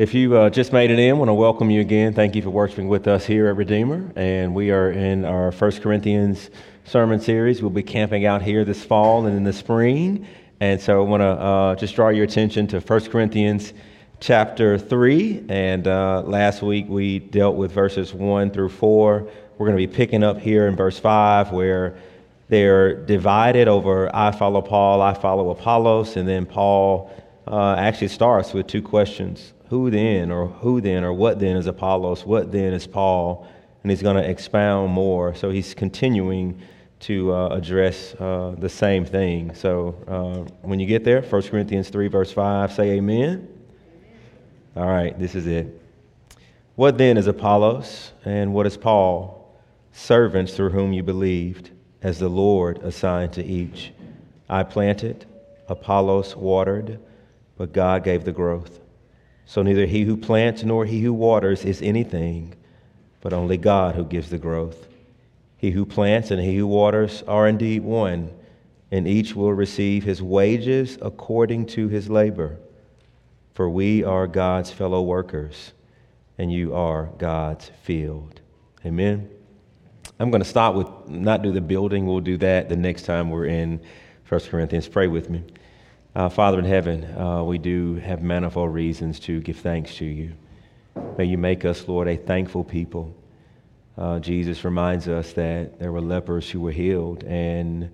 If 0.00 0.14
you 0.14 0.34
uh, 0.34 0.48
just 0.48 0.72
made 0.72 0.90
it 0.90 0.98
in, 0.98 1.10
I 1.10 1.12
want 1.12 1.28
to 1.28 1.34
welcome 1.34 1.68
you 1.68 1.82
again. 1.82 2.14
Thank 2.14 2.34
you 2.34 2.40
for 2.40 2.48
worshiping 2.48 2.88
with 2.88 3.06
us 3.06 3.26
here 3.26 3.48
at 3.48 3.56
Redeemer. 3.56 4.10
And 4.16 4.54
we 4.54 4.70
are 4.70 4.90
in 4.90 5.26
our 5.26 5.52
First 5.52 5.82
Corinthians 5.82 6.48
sermon 6.86 7.20
series. 7.20 7.60
We'll 7.60 7.68
be 7.68 7.82
camping 7.82 8.24
out 8.24 8.40
here 8.40 8.64
this 8.64 8.82
fall 8.82 9.26
and 9.26 9.36
in 9.36 9.44
the 9.44 9.52
spring. 9.52 10.26
And 10.58 10.80
so 10.80 11.04
I 11.04 11.06
want 11.06 11.20
to 11.20 11.26
uh, 11.26 11.74
just 11.74 11.94
draw 11.96 12.08
your 12.08 12.24
attention 12.24 12.66
to 12.68 12.80
First 12.80 13.10
Corinthians 13.10 13.74
chapter 14.20 14.78
3. 14.78 15.44
And 15.50 15.86
uh, 15.86 16.22
last 16.22 16.62
week 16.62 16.86
we 16.88 17.18
dealt 17.18 17.56
with 17.56 17.70
verses 17.70 18.14
1 18.14 18.52
through 18.52 18.70
4. 18.70 19.30
We're 19.58 19.66
going 19.66 19.78
to 19.78 19.86
be 19.86 19.94
picking 19.94 20.24
up 20.24 20.38
here 20.38 20.66
in 20.66 20.76
verse 20.76 20.98
5 20.98 21.52
where 21.52 21.94
they're 22.48 22.94
divided 23.04 23.68
over 23.68 24.08
I 24.16 24.30
follow 24.30 24.62
Paul, 24.62 25.02
I 25.02 25.12
follow 25.12 25.50
Apollos. 25.50 26.16
And 26.16 26.26
then 26.26 26.46
Paul 26.46 27.14
uh, 27.46 27.74
actually 27.74 28.08
starts 28.08 28.54
with 28.54 28.66
two 28.66 28.80
questions 28.80 29.52
who 29.70 29.88
then, 29.88 30.32
or 30.32 30.48
who 30.48 30.80
then, 30.80 31.04
or 31.04 31.12
what 31.12 31.38
then 31.38 31.56
is 31.56 31.68
Apollos? 31.68 32.26
What 32.26 32.50
then 32.50 32.74
is 32.74 32.88
Paul? 32.88 33.46
And 33.82 33.90
he's 33.90 34.02
going 34.02 34.16
to 34.16 34.28
expound 34.28 34.90
more. 34.90 35.32
So 35.32 35.50
he's 35.50 35.74
continuing 35.74 36.60
to 37.00 37.32
uh, 37.32 37.48
address 37.50 38.14
uh, 38.14 38.56
the 38.58 38.68
same 38.68 39.04
thing. 39.04 39.54
So 39.54 39.94
uh, 40.08 40.50
when 40.62 40.80
you 40.80 40.86
get 40.86 41.04
there, 41.04 41.22
1 41.22 41.42
Corinthians 41.42 41.88
3, 41.88 42.08
verse 42.08 42.32
5, 42.32 42.72
say 42.72 42.90
amen. 42.90 43.22
amen. 43.28 43.48
All 44.74 44.88
right, 44.88 45.16
this 45.16 45.36
is 45.36 45.46
it. 45.46 45.80
What 46.74 46.98
then 46.98 47.16
is 47.16 47.28
Apollos, 47.28 48.12
and 48.24 48.52
what 48.52 48.66
is 48.66 48.76
Paul? 48.76 49.54
Servants 49.92 50.52
through 50.52 50.70
whom 50.70 50.92
you 50.92 51.04
believed, 51.04 51.70
as 52.02 52.18
the 52.18 52.28
Lord 52.28 52.78
assigned 52.78 53.34
to 53.34 53.44
each. 53.44 53.92
I 54.48 54.64
planted, 54.64 55.26
Apollos 55.68 56.34
watered, 56.34 56.98
but 57.56 57.72
God 57.72 58.02
gave 58.02 58.24
the 58.24 58.32
growth. 58.32 58.79
So 59.50 59.64
neither 59.64 59.84
he 59.84 60.04
who 60.04 60.16
plants 60.16 60.62
nor 60.62 60.84
he 60.84 61.00
who 61.00 61.12
waters 61.12 61.64
is 61.64 61.82
anything, 61.82 62.54
but 63.20 63.32
only 63.32 63.56
God 63.56 63.96
who 63.96 64.04
gives 64.04 64.30
the 64.30 64.38
growth. 64.38 64.86
He 65.56 65.72
who 65.72 65.84
plants 65.84 66.30
and 66.30 66.40
he 66.40 66.56
who 66.56 66.68
waters 66.68 67.24
are 67.26 67.48
indeed 67.48 67.82
one, 67.82 68.30
and 68.92 69.08
each 69.08 69.34
will 69.34 69.52
receive 69.52 70.04
his 70.04 70.22
wages 70.22 70.98
according 71.02 71.66
to 71.66 71.88
his 71.88 72.08
labor. 72.08 72.60
For 73.54 73.68
we 73.68 74.04
are 74.04 74.28
God's 74.28 74.70
fellow 74.70 75.02
workers, 75.02 75.72
and 76.38 76.52
you 76.52 76.72
are 76.72 77.10
God's 77.18 77.72
field. 77.82 78.40
Amen. 78.86 79.28
I'm 80.20 80.30
going 80.30 80.44
to 80.44 80.48
stop 80.48 80.76
with 80.76 80.86
not 81.08 81.42
do 81.42 81.50
the 81.50 81.60
building. 81.60 82.06
We'll 82.06 82.20
do 82.20 82.36
that 82.36 82.68
the 82.68 82.76
next 82.76 83.02
time 83.02 83.30
we're 83.30 83.46
in 83.46 83.80
1 84.28 84.42
Corinthians. 84.42 84.86
Pray 84.86 85.08
with 85.08 85.28
me. 85.28 85.42
Uh, 86.12 86.28
Father 86.28 86.58
in 86.58 86.64
heaven, 86.64 87.04
uh, 87.16 87.40
we 87.44 87.56
do 87.56 87.94
have 87.94 88.20
manifold 88.20 88.74
reasons 88.74 89.20
to 89.20 89.40
give 89.42 89.58
thanks 89.58 89.94
to 89.94 90.04
you. 90.04 90.32
May 91.16 91.26
you 91.26 91.38
make 91.38 91.64
us, 91.64 91.86
Lord, 91.86 92.08
a 92.08 92.16
thankful 92.16 92.64
people. 92.64 93.14
Uh, 93.96 94.18
Jesus 94.18 94.64
reminds 94.64 95.06
us 95.06 95.32
that 95.34 95.78
there 95.78 95.92
were 95.92 96.00
lepers 96.00 96.50
who 96.50 96.58
were 96.58 96.72
healed, 96.72 97.22
and 97.22 97.92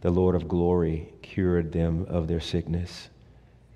the 0.00 0.10
Lord 0.10 0.34
of 0.34 0.48
glory 0.48 1.12
cured 1.20 1.70
them 1.70 2.06
of 2.08 2.28
their 2.28 2.40
sickness. 2.40 3.10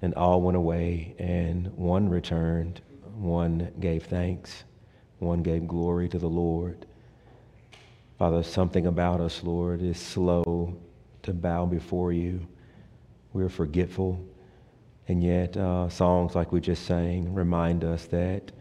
And 0.01 0.15
all 0.15 0.41
went 0.41 0.57
away, 0.57 1.15
and 1.19 1.67
one 1.77 2.09
returned, 2.09 2.81
one 3.17 3.71
gave 3.81 4.05
thanks, 4.05 4.65
one 5.19 5.43
gave 5.43 5.69
glory 5.69 6.09
to 6.09 6.19
the 6.19 6.27
Lord. 6.27 6.87
Father, 8.19 8.43
something 8.43 8.87
about 8.87 9.21
us, 9.21 9.43
Lord, 9.43 9.83
is 9.83 10.01
slow 10.01 10.75
to 11.23 11.35
bow 11.35 11.67
before 11.67 12.11
you 12.11 12.47
we're 13.35 13.51
forgetful. 13.51 14.25
And 15.09 15.23
yet, 15.23 15.59
uh, 15.59 15.91
songs 15.91 16.35
like 16.35 16.51
we 16.53 16.63
just 16.63 16.87
sang 16.87 17.35
remind 17.35 17.85
us 17.85 18.07
that 18.07 18.53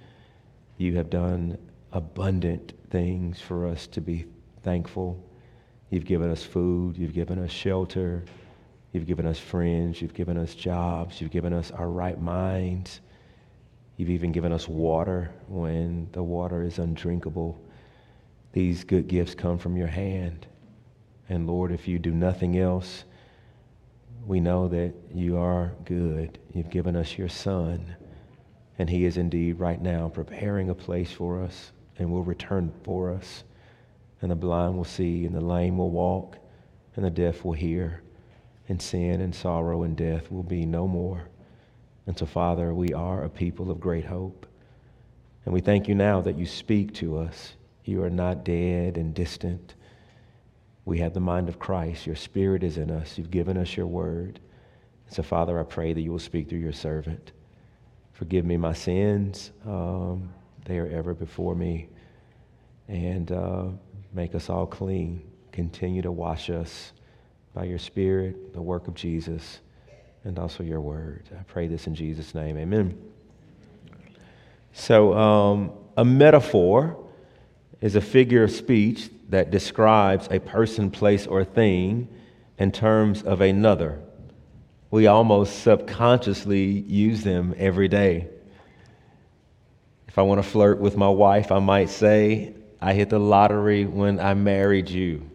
you 0.77 0.97
have 0.97 1.09
done 1.09 1.57
abundant 1.93 2.73
things 2.89 3.39
for 3.39 3.65
us 3.65 3.87
to 3.87 4.01
be 4.01 4.25
thankful. 4.63 5.23
You've 5.89 6.05
given 6.05 6.29
us 6.29 6.43
food, 6.43 6.97
you've 6.97 7.13
given 7.13 7.39
us 7.39 7.51
shelter, 7.51 8.25
you've 8.91 9.05
given 9.05 9.25
us 9.25 9.39
friends, 9.39 10.01
you've 10.01 10.13
given 10.13 10.37
us 10.37 10.55
jobs, 10.55 11.21
you've 11.21 11.31
given 11.31 11.53
us 11.53 11.71
our 11.71 11.87
right 11.87 12.19
minds. 12.19 12.99
You've 13.95 14.09
even 14.09 14.31
given 14.31 14.51
us 14.51 14.67
water 14.67 15.31
when 15.47 16.09
the 16.13 16.23
water 16.23 16.63
is 16.63 16.79
undrinkable. 16.79 17.61
These 18.51 18.83
good 18.83 19.07
gifts 19.07 19.35
come 19.35 19.59
from 19.59 19.77
your 19.77 19.87
hand. 19.87 20.47
And 21.29 21.45
Lord, 21.45 21.71
if 21.71 21.87
you 21.87 21.99
do 21.99 22.11
nothing 22.11 22.57
else, 22.57 23.05
we 24.25 24.39
know 24.39 24.67
that 24.69 24.93
you 25.13 25.37
are 25.37 25.73
good. 25.85 26.39
You've 26.53 26.69
given 26.69 26.95
us 26.95 27.17
your 27.17 27.29
Son, 27.29 27.95
and 28.77 28.89
He 28.89 29.05
is 29.05 29.17
indeed 29.17 29.59
right 29.59 29.81
now 29.81 30.09
preparing 30.09 30.69
a 30.69 30.75
place 30.75 31.11
for 31.11 31.41
us 31.41 31.71
and 31.97 32.11
will 32.11 32.23
return 32.23 32.71
for 32.83 33.11
us. 33.11 33.43
And 34.21 34.31
the 34.31 34.35
blind 34.35 34.77
will 34.77 34.85
see, 34.85 35.25
and 35.25 35.35
the 35.35 35.41
lame 35.41 35.77
will 35.77 35.91
walk, 35.91 36.37
and 36.95 37.03
the 37.03 37.09
deaf 37.09 37.43
will 37.43 37.53
hear, 37.53 38.01
and 38.69 38.81
sin 38.81 39.19
and 39.19 39.35
sorrow 39.35 39.83
and 39.83 39.97
death 39.97 40.31
will 40.31 40.43
be 40.43 40.65
no 40.65 40.87
more. 40.87 41.27
And 42.07 42.17
so, 42.17 42.25
Father, 42.25 42.73
we 42.73 42.93
are 42.93 43.23
a 43.23 43.29
people 43.29 43.69
of 43.69 43.79
great 43.79 44.05
hope. 44.05 44.45
And 45.45 45.53
we 45.53 45.59
thank 45.59 45.89
you 45.89 45.95
now 45.95 46.21
that 46.21 46.37
you 46.37 46.45
speak 46.45 46.93
to 46.95 47.17
us. 47.17 47.53
You 47.83 48.03
are 48.03 48.09
not 48.09 48.45
dead 48.45 48.95
and 48.95 49.13
distant 49.13 49.75
we 50.85 50.99
have 50.99 51.13
the 51.13 51.19
mind 51.19 51.49
of 51.49 51.59
Christ. 51.59 52.05
Your 52.05 52.15
spirit 52.15 52.63
is 52.63 52.77
in 52.77 52.91
us. 52.91 53.17
You've 53.17 53.31
given 53.31 53.57
us 53.57 53.75
your 53.75 53.87
word. 53.87 54.39
So, 55.09 55.23
Father, 55.23 55.59
I 55.59 55.63
pray 55.63 55.93
that 55.93 56.01
you 56.01 56.11
will 56.11 56.19
speak 56.19 56.49
through 56.49 56.59
your 56.59 56.73
servant. 56.73 57.31
Forgive 58.13 58.45
me 58.45 58.57
my 58.57 58.73
sins. 58.73 59.51
Um, 59.65 60.29
they 60.65 60.77
are 60.77 60.87
ever 60.87 61.13
before 61.13 61.55
me. 61.55 61.87
And 62.87 63.31
uh, 63.31 63.65
make 64.13 64.35
us 64.35 64.49
all 64.49 64.65
clean. 64.65 65.21
Continue 65.51 66.01
to 66.01 66.11
wash 66.11 66.49
us 66.49 66.91
by 67.53 67.65
your 67.65 67.79
spirit, 67.79 68.53
the 68.53 68.61
work 68.61 68.87
of 68.87 68.95
Jesus, 68.95 69.59
and 70.23 70.39
also 70.39 70.63
your 70.63 70.81
word. 70.81 71.29
I 71.37 71.43
pray 71.43 71.67
this 71.67 71.87
in 71.87 71.95
Jesus' 71.95 72.33
name. 72.33 72.57
Amen. 72.57 72.99
So, 74.73 75.13
um, 75.13 75.71
a 75.95 76.03
metaphor 76.03 76.97
is 77.79 77.95
a 77.95 78.01
figure 78.01 78.43
of 78.43 78.51
speech 78.51 79.09
that 79.33 79.49
describes 79.49 80.27
a 80.29 80.39
person, 80.39 80.91
place, 80.91 81.25
or 81.25 81.43
thing 81.43 82.07
in 82.59 82.71
terms 82.71 83.23
of 83.23 83.41
another. 83.41 83.99
We 84.91 85.07
almost 85.07 85.63
subconsciously 85.63 86.63
use 86.63 87.23
them 87.23 87.55
every 87.57 87.87
day. 87.87 88.27
If 90.07 90.19
I 90.19 90.21
want 90.21 90.37
to 90.37 90.47
flirt 90.47 90.79
with 90.79 90.95
my 90.97 91.09
wife, 91.09 91.51
I 91.51 91.57
might 91.57 91.89
say, 91.89 92.53
I 92.79 92.93
hit 92.93 93.09
the 93.09 93.17
lottery 93.17 93.85
when 93.85 94.19
I 94.19 94.35
married 94.35 94.87
you. 94.87 95.27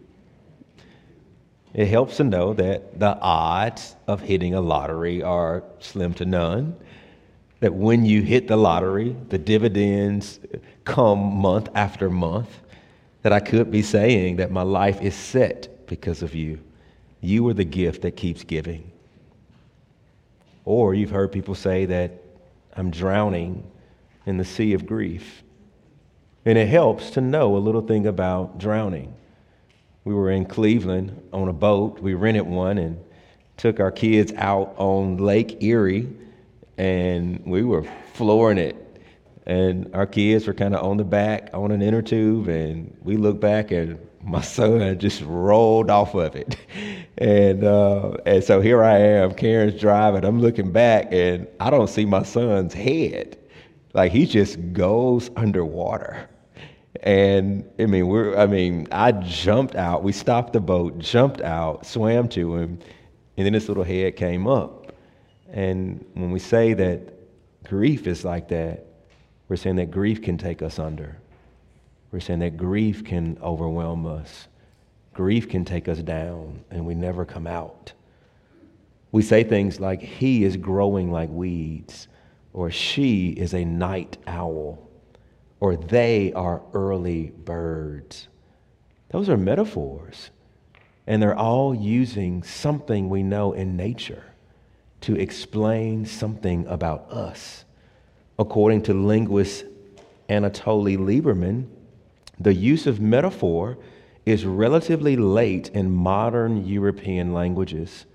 It 1.73 1.87
helps 1.87 2.15
to 2.17 2.23
know 2.23 2.53
that 2.53 2.97
the 3.01 3.19
odds 3.19 3.97
of 4.07 4.21
hitting 4.21 4.53
a 4.53 4.61
lottery 4.61 5.21
are 5.21 5.65
slim 5.79 6.13
to 6.13 6.25
none. 6.25 6.77
That 7.59 7.73
when 7.73 8.05
you 8.05 8.21
hit 8.21 8.47
the 8.47 8.55
lottery, 8.55 9.13
the 9.27 9.37
dividends 9.37 10.39
come 10.85 11.19
month 11.19 11.67
after 11.75 12.09
month 12.09 12.61
that 13.21 13.33
I 13.33 13.39
could 13.39 13.71
be 13.71 13.81
saying 13.81 14.37
that 14.37 14.51
my 14.51 14.61
life 14.61 15.01
is 15.01 15.15
set 15.15 15.87
because 15.87 16.21
of 16.23 16.35
you. 16.35 16.59
You 17.21 17.47
are 17.49 17.53
the 17.53 17.65
gift 17.65 18.03
that 18.03 18.11
keeps 18.11 18.43
giving. 18.43 18.91
Or 20.63 20.93
you've 20.93 21.09
heard 21.09 21.31
people 21.31 21.55
say 21.55 21.85
that 21.85 22.11
I'm 22.75 22.91
drowning 22.91 23.69
in 24.25 24.37
the 24.37 24.45
sea 24.45 24.73
of 24.73 24.85
grief. 24.85 25.43
And 26.45 26.57
it 26.57 26.67
helps 26.67 27.09
to 27.11 27.21
know 27.21 27.57
a 27.57 27.59
little 27.59 27.81
thing 27.81 28.07
about 28.07 28.57
drowning. 28.57 29.13
We 30.05 30.13
were 30.13 30.31
in 30.31 30.45
Cleveland 30.45 31.21
on 31.33 31.49
a 31.49 31.53
boat, 31.53 31.99
we 31.99 32.13
rented 32.13 32.45
one 32.45 32.77
and 32.77 33.03
took 33.57 33.79
our 33.79 33.91
kids 33.91 34.31
out 34.37 34.73
on 34.77 35.17
Lake 35.17 35.61
Erie, 35.61 36.07
and 36.77 37.45
we 37.45 37.63
were 37.63 37.85
flooring 38.13 38.57
it 38.57 38.88
and 39.49 39.89
our 39.95 40.05
kids 40.05 40.45
were 40.45 40.53
kind 40.53 40.75
of 40.75 40.85
on 40.85 40.97
the 40.97 41.03
back 41.03 41.49
on 41.55 41.71
an 41.71 41.81
inner 41.81 42.03
tube, 42.03 42.47
and 42.49 42.95
we 43.01 43.17
looked 43.17 43.39
back 43.39 43.71
and 43.71 43.99
my 44.23 44.41
son 44.57 44.99
just 44.99 45.23
rolled 45.23 45.89
off 45.89 46.13
of 46.13 46.35
it. 46.35 46.55
And, 47.21 47.65
uh, 47.65 48.11
and 48.25 48.41
so 48.41 48.61
here 48.61 48.81
I 48.81 48.97
am, 48.97 49.33
Karen's 49.33 49.77
driving. 49.77 50.23
I'm 50.23 50.39
looking 50.39 50.71
back 50.71 51.09
and 51.11 51.49
I 51.59 51.69
don't 51.69 51.89
see 51.89 52.05
my 52.05 52.23
son's 52.23 52.73
head. 52.73 53.37
Like 53.93 54.13
he 54.13 54.25
just 54.25 54.71
goes 54.71 55.29
underwater. 55.35 56.29
And 57.03 57.69
I 57.77 57.87
mean, 57.87 58.07
we're, 58.07 58.37
I 58.37 58.47
mean, 58.47 58.87
I 58.93 59.11
jumped 59.11 59.75
out. 59.75 60.01
We 60.01 60.13
stopped 60.13 60.53
the 60.53 60.61
boat, 60.61 60.97
jumped 60.99 61.41
out, 61.41 61.85
swam 61.85 62.29
to 62.29 62.55
him, 62.55 62.79
and 63.35 63.45
then 63.45 63.51
this 63.51 63.67
little 63.67 63.83
head 63.83 64.15
came 64.15 64.47
up. 64.47 64.93
And 65.51 66.05
when 66.13 66.31
we 66.31 66.39
say 66.39 66.73
that 66.75 67.01
grief 67.65 68.07
is 68.07 68.23
like 68.23 68.47
that, 68.47 68.85
we're 69.49 69.57
saying 69.57 69.75
that 69.77 69.91
grief 69.91 70.21
can 70.21 70.37
take 70.37 70.61
us 70.61 70.79
under. 70.79 71.17
We're 72.11 72.19
saying 72.21 72.39
that 72.39 72.55
grief 72.55 73.03
can 73.03 73.37
overwhelm 73.43 74.05
us. 74.05 74.47
Grief 75.13 75.49
can 75.49 75.65
take 75.65 75.87
us 75.89 75.99
down 75.99 76.63
and 76.71 76.85
we 76.85 76.95
never 76.95 77.25
come 77.25 77.47
out. 77.47 77.91
We 79.11 79.21
say 79.23 79.43
things 79.43 79.79
like, 79.79 80.01
He 80.01 80.43
is 80.43 80.55
growing 80.55 81.11
like 81.11 81.29
weeds. 81.29 82.07
or 82.53 82.71
she 82.71 83.29
is 83.29 83.53
a 83.53 83.63
night 83.63 84.17
owl, 84.25 84.89
or 85.59 85.75
they 85.75 86.33
are 86.33 86.61
early 86.73 87.31
birds. 87.45 88.27
Those 89.09 89.29
are 89.29 89.37
metaphors. 89.37 90.31
And 91.05 91.21
they're 91.21 91.37
all 91.37 91.73
using 91.73 92.43
something 92.43 93.09
we 93.09 93.23
know 93.23 93.53
in 93.53 93.75
nature 93.75 94.23
to 95.01 95.15
explain 95.15 96.05
something 96.05 96.65
about 96.67 97.11
us. 97.11 97.65
According 98.39 98.83
to 98.83 98.93
linguist 98.93 99.65
Anatoly 100.29 100.97
Liberman, 100.97 101.67
the 102.39 102.53
use 102.53 102.87
of 102.87 103.01
metaphor 103.01 103.77
is 104.25 104.45
relatively 104.45 105.17
late 105.17 105.67
in 105.69 105.91
modern 105.91 106.65
European 106.65 107.33
languages. 107.33 108.05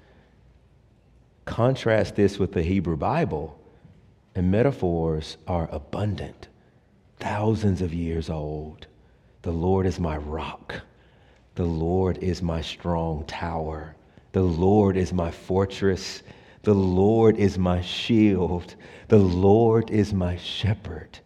Contrast 1.44 2.16
this 2.16 2.38
with 2.38 2.52
the 2.52 2.62
Hebrew 2.62 2.96
Bible, 2.96 3.58
and 4.34 4.50
metaphors 4.50 5.36
are 5.46 5.68
abundant, 5.70 6.48
thousands 7.18 7.82
of 7.82 7.92
years 7.92 8.30
old. 8.30 8.86
The 9.42 9.52
Lord 9.52 9.84
is 9.84 10.00
my 10.00 10.16
rock. 10.16 10.80
The 11.54 11.66
Lord 11.66 12.16
is 12.18 12.40
my 12.40 12.62
strong 12.62 13.24
tower. 13.26 13.94
The 14.32 14.42
Lord 14.42 14.96
is 14.96 15.12
my 15.12 15.30
fortress. 15.30 16.22
The 16.64 16.74
Lord 16.74 17.36
is 17.36 17.58
my 17.58 17.80
shield. 17.82 18.74
The 19.08 19.18
Lord 19.18 19.90
is 19.90 20.12
my 20.12 20.36
shepherd. 20.36 21.20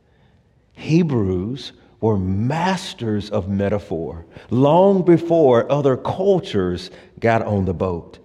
Hebrews 0.72 1.72
were 2.00 2.18
masters 2.18 3.30
of 3.30 3.48
metaphor 3.48 4.26
long 4.50 5.02
before 5.02 5.70
other 5.70 5.96
cultures 5.96 6.90
got 7.18 7.42
on 7.42 7.64
the 7.64 7.74
boat. 7.74 8.18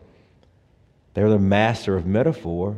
They're 1.13 1.29
the 1.29 1.39
master 1.39 1.95
of 1.95 2.05
metaphor 2.05 2.77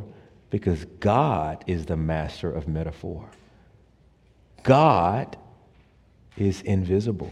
because 0.50 0.84
God 1.00 1.64
is 1.66 1.86
the 1.86 1.96
master 1.96 2.50
of 2.50 2.68
metaphor. 2.68 3.28
God 4.62 5.36
is 6.36 6.60
invisible. 6.62 7.30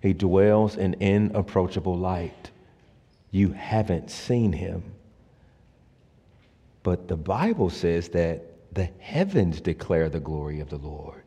He 0.00 0.12
dwells 0.12 0.76
in 0.76 0.94
inapproachable 0.94 1.96
light. 1.96 2.50
You 3.30 3.52
haven't 3.52 4.10
seen 4.10 4.52
him. 4.52 4.82
But 6.82 7.08
the 7.08 7.16
Bible 7.16 7.70
says 7.70 8.08
that 8.10 8.74
the 8.74 8.88
heavens 8.98 9.60
declare 9.60 10.08
the 10.08 10.20
glory 10.20 10.60
of 10.60 10.70
the 10.70 10.78
Lord. 10.78 11.22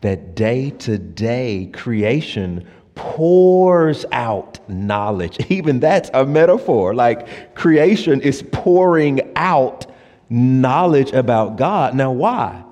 That 0.00 0.34
day 0.34 0.70
to 0.70 0.98
day 0.98 1.70
creation 1.72 2.66
pours 2.94 4.04
out 4.10 4.58
knowledge. 4.68 5.38
Even 5.50 5.80
that's 5.80 6.10
a 6.12 6.24
metaphor. 6.26 6.94
Like 6.94 7.54
creation 7.54 8.20
is 8.20 8.42
pouring 8.52 9.32
out 9.36 9.86
knowledge 10.28 11.12
about 11.12 11.56
God. 11.56 11.94
Now, 11.94 12.12
why? 12.12 12.64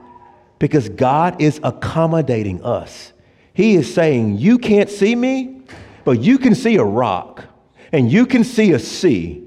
Because 0.59 0.89
God 0.89 1.41
is 1.41 1.61
accommodating 1.63 2.65
us. 2.65 3.13
He 3.53 3.77
is 3.77 3.93
saying, 3.93 4.39
You 4.39 4.59
can't 4.59 4.91
see 4.91 5.15
me, 5.15 5.63
but 6.05 6.21
you 6.21 6.39
can 6.39 6.55
see 6.55 6.77
a 6.77 6.85
rock, 6.85 7.45
and 7.93 8.11
you 8.11 8.27
can 8.27 8.43
see 8.43 8.73
a 8.73 8.79
sea, 8.79 9.44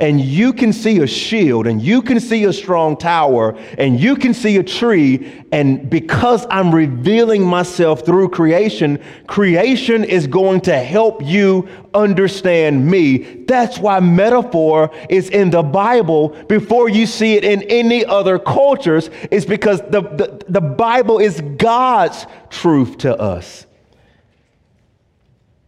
and 0.00 0.18
you 0.18 0.54
can 0.54 0.72
see 0.72 0.98
a 1.00 1.06
shield, 1.06 1.66
and 1.66 1.80
you 1.80 2.00
can 2.00 2.18
see 2.18 2.44
a 2.44 2.52
strong 2.52 2.96
tower, 2.96 3.56
and 3.76 4.00
you 4.00 4.16
can 4.16 4.32
see 4.32 4.56
a 4.56 4.62
tree. 4.62 5.44
And 5.52 5.90
because 5.90 6.46
I'm 6.50 6.74
revealing 6.74 7.44
myself 7.44 8.06
through 8.06 8.30
creation, 8.30 8.98
creation 9.26 10.04
is 10.04 10.26
going 10.26 10.62
to 10.62 10.78
help 10.78 11.22
you 11.22 11.68
understand 11.92 12.90
me. 12.90 13.18
That's 13.44 13.78
why 13.78 14.00
metaphor 14.00 14.90
is 15.10 15.28
in 15.28 15.50
the 15.50 15.62
Bible 15.62 16.30
before 16.48 16.88
you 16.88 17.04
see 17.04 17.34
it 17.34 17.44
in 17.44 17.62
any 17.64 18.04
other 18.04 18.38
cultures, 18.38 19.10
is 19.30 19.44
because 19.44 19.80
the, 19.90 20.00
the, 20.00 20.44
the 20.48 20.60
Bible 20.62 21.18
is 21.18 21.42
God's 21.58 22.26
truth 22.48 22.98
to 22.98 23.14
us. 23.16 23.66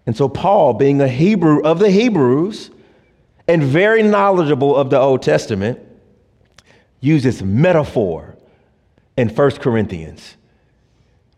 And 0.07 0.17
so, 0.17 0.29
Paul, 0.29 0.75
being 0.75 1.01
a 1.01 1.09
Hebrew 1.09 1.63
of 1.63 1.79
the 1.79 1.91
Hebrews, 1.91 2.71
and 3.49 3.63
very 3.63 4.03
knowledgeable 4.03 4.77
of 4.77 4.91
the 4.91 4.99
Old 4.99 5.23
Testament, 5.23 5.79
uses 7.01 7.43
metaphor 7.43 8.37
in 9.17 9.29
1 9.29 9.51
Corinthians 9.53 10.37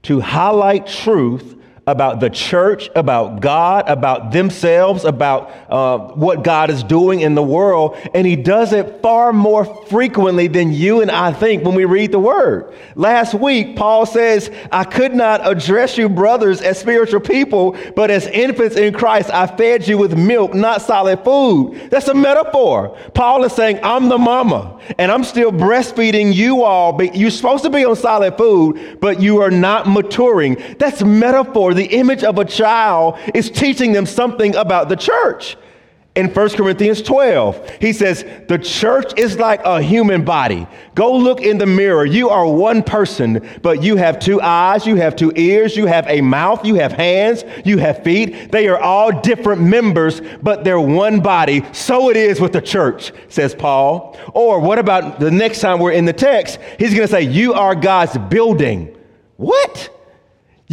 to 0.02 0.20
highlight 0.20 0.86
truth 0.86 1.56
about 1.86 2.18
the 2.20 2.30
church, 2.30 2.88
about 2.94 3.40
God, 3.40 3.88
about 3.88 4.32
themselves, 4.32 5.04
about 5.04 5.50
uh, 5.68 5.98
what 6.14 6.42
God 6.42 6.70
is 6.70 6.82
doing 6.82 7.20
in 7.20 7.34
the 7.34 7.42
world. 7.42 7.96
And 8.14 8.26
he 8.26 8.36
does 8.36 8.72
it 8.72 9.02
far 9.02 9.32
more 9.32 9.66
frequently 9.86 10.46
than 10.48 10.72
you 10.72 11.02
and 11.02 11.10
I 11.10 11.32
think 11.32 11.62
when 11.62 11.74
we 11.74 11.84
read 11.84 12.12
the 12.12 12.18
word. 12.18 12.74
Last 12.94 13.34
week, 13.34 13.76
Paul 13.76 14.06
says, 14.06 14.50
I 14.72 14.84
could 14.84 15.14
not 15.14 15.46
address 15.46 15.98
you, 15.98 16.08
brothers, 16.08 16.62
as 16.62 16.78
spiritual 16.78 17.20
people, 17.20 17.76
but 17.94 18.10
as 18.10 18.26
infants 18.28 18.76
in 18.76 18.94
Christ, 18.94 19.30
I 19.30 19.46
fed 19.46 19.86
you 19.86 19.98
with 19.98 20.16
milk, 20.16 20.54
not 20.54 20.80
solid 20.80 21.22
food. 21.22 21.90
That's 21.90 22.08
a 22.08 22.14
metaphor. 22.14 22.96
Paul 23.12 23.44
is 23.44 23.52
saying, 23.52 23.80
I'm 23.82 24.08
the 24.08 24.18
mama, 24.18 24.80
and 24.98 25.12
I'm 25.12 25.24
still 25.24 25.52
breastfeeding 25.52 26.32
you 26.32 26.62
all. 26.62 27.02
You're 27.02 27.30
supposed 27.30 27.64
to 27.64 27.70
be 27.70 27.84
on 27.84 27.96
solid 27.96 28.38
food, 28.38 28.98
but 29.00 29.20
you 29.20 29.42
are 29.42 29.50
not 29.50 29.86
maturing. 29.86 30.56
That's 30.78 31.02
metaphor 31.02 31.73
the 31.74 31.86
image 31.86 32.24
of 32.24 32.38
a 32.38 32.44
child 32.44 33.18
is 33.34 33.50
teaching 33.50 33.92
them 33.92 34.06
something 34.06 34.54
about 34.56 34.88
the 34.88 34.96
church. 34.96 35.56
In 36.16 36.32
1 36.32 36.50
Corinthians 36.50 37.02
12, 37.02 37.70
he 37.80 37.92
says, 37.92 38.24
The 38.46 38.58
church 38.58 39.18
is 39.18 39.36
like 39.36 39.60
a 39.64 39.82
human 39.82 40.24
body. 40.24 40.68
Go 40.94 41.16
look 41.16 41.40
in 41.40 41.58
the 41.58 41.66
mirror. 41.66 42.04
You 42.04 42.28
are 42.28 42.46
one 42.46 42.84
person, 42.84 43.44
but 43.62 43.82
you 43.82 43.96
have 43.96 44.20
two 44.20 44.40
eyes, 44.40 44.86
you 44.86 44.94
have 44.94 45.16
two 45.16 45.32
ears, 45.34 45.76
you 45.76 45.86
have 45.86 46.06
a 46.06 46.20
mouth, 46.20 46.64
you 46.64 46.76
have 46.76 46.92
hands, 46.92 47.42
you 47.64 47.78
have 47.78 48.04
feet. 48.04 48.52
They 48.52 48.68
are 48.68 48.78
all 48.78 49.10
different 49.22 49.62
members, 49.62 50.20
but 50.40 50.62
they're 50.62 50.78
one 50.78 51.18
body. 51.18 51.64
So 51.72 52.10
it 52.10 52.16
is 52.16 52.40
with 52.40 52.52
the 52.52 52.62
church, 52.62 53.12
says 53.28 53.52
Paul. 53.52 54.16
Or 54.34 54.60
what 54.60 54.78
about 54.78 55.18
the 55.18 55.32
next 55.32 55.60
time 55.60 55.80
we're 55.80 55.92
in 55.92 56.04
the 56.04 56.12
text? 56.12 56.60
He's 56.78 56.94
going 56.94 57.08
to 57.08 57.12
say, 57.12 57.22
You 57.22 57.54
are 57.54 57.74
God's 57.74 58.16
building. 58.30 58.96
What? 59.36 59.90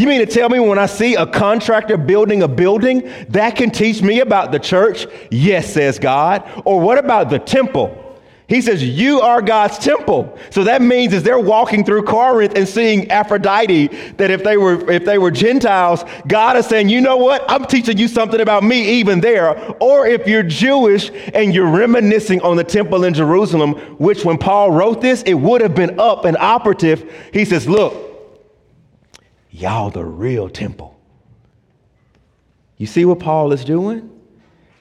You 0.02 0.08
mean 0.08 0.22
to 0.22 0.26
tell 0.26 0.50
me 0.50 0.60
when 0.60 0.80
I 0.80 0.88
see 0.88 1.14
a 1.14 1.28
contractor 1.28 1.96
building 1.96 2.42
a 2.42 2.48
building, 2.48 3.08
that 3.30 3.56
can 3.56 3.70
teach 3.70 4.02
me 4.02 4.22
about 4.22 4.52
the 4.52 4.58
church? 4.58 5.06
Yes, 5.30 5.72
says 5.72 6.00
God. 6.00 6.50
Or 6.66 6.80
what 6.80 6.98
about 6.98 7.30
the 7.30 7.38
temple? 7.38 8.18
He 8.48 8.62
says, 8.62 8.84
You 8.84 9.22
are 9.22 9.44
God's 9.44 9.78
temple. 9.78 10.40
So 10.50 10.64
that 10.64 10.82
means 10.82 11.14
as 11.14 11.22
they're 11.22 11.38
walking 11.38 11.86
through 11.86 12.06
Corinth 12.06 12.54
and 12.56 12.68
seeing 12.68 13.12
Aphrodite, 13.12 13.90
that 14.18 14.32
if 14.32 14.44
they 14.44 14.58
were 14.58 14.90
if 14.90 15.06
they 15.06 15.20
were 15.20 15.30
Gentiles, 15.30 16.04
God 16.28 16.58
is 16.58 16.66
saying, 16.66 16.90
you 16.90 17.00
know 17.00 17.18
what? 17.18 17.46
I'm 17.48 17.66
teaching 17.66 18.00
you 18.00 18.08
something 18.08 18.42
about 18.42 18.64
me 18.64 19.00
even 19.00 19.22
there. 19.22 19.56
Or 19.80 20.08
if 20.08 20.26
you're 20.26 20.42
Jewish 20.42 21.12
and 21.36 21.54
you're 21.54 21.70
reminiscing 21.70 22.42
on 22.42 22.58
the 22.58 22.64
temple 22.64 23.04
in 23.04 23.14
Jerusalem, 23.14 23.74
which 24.00 24.26
when 24.26 24.40
Paul 24.40 24.72
wrote 24.72 25.00
this, 25.00 25.22
it 25.28 25.36
would 25.36 25.62
have 25.62 25.76
been 25.76 26.00
up 26.00 26.26
and 26.26 26.36
operative. 26.38 27.08
He 27.32 27.46
says, 27.46 27.70
Look, 27.70 28.11
Y'all 29.52 29.90
the 29.90 30.06
real 30.06 30.50
temple. 30.50 30.98
You 32.78 32.88
see 32.88 33.06
what 33.06 33.20
Paul 33.20 33.52
is 33.52 33.64
doing? 33.64 34.10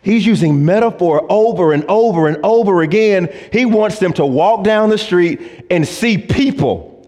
He's 0.02 0.24
using 0.24 0.64
metaphor 0.64 1.26
over 1.28 1.72
and 1.72 1.84
over 1.84 2.26
and 2.26 2.38
over 2.42 2.80
again. 2.80 3.28
He 3.52 3.66
wants 3.66 3.98
them 3.98 4.14
to 4.14 4.24
walk 4.24 4.64
down 4.64 4.88
the 4.88 4.96
street 4.96 5.66
and 5.70 5.86
see 5.86 6.16
people 6.16 7.06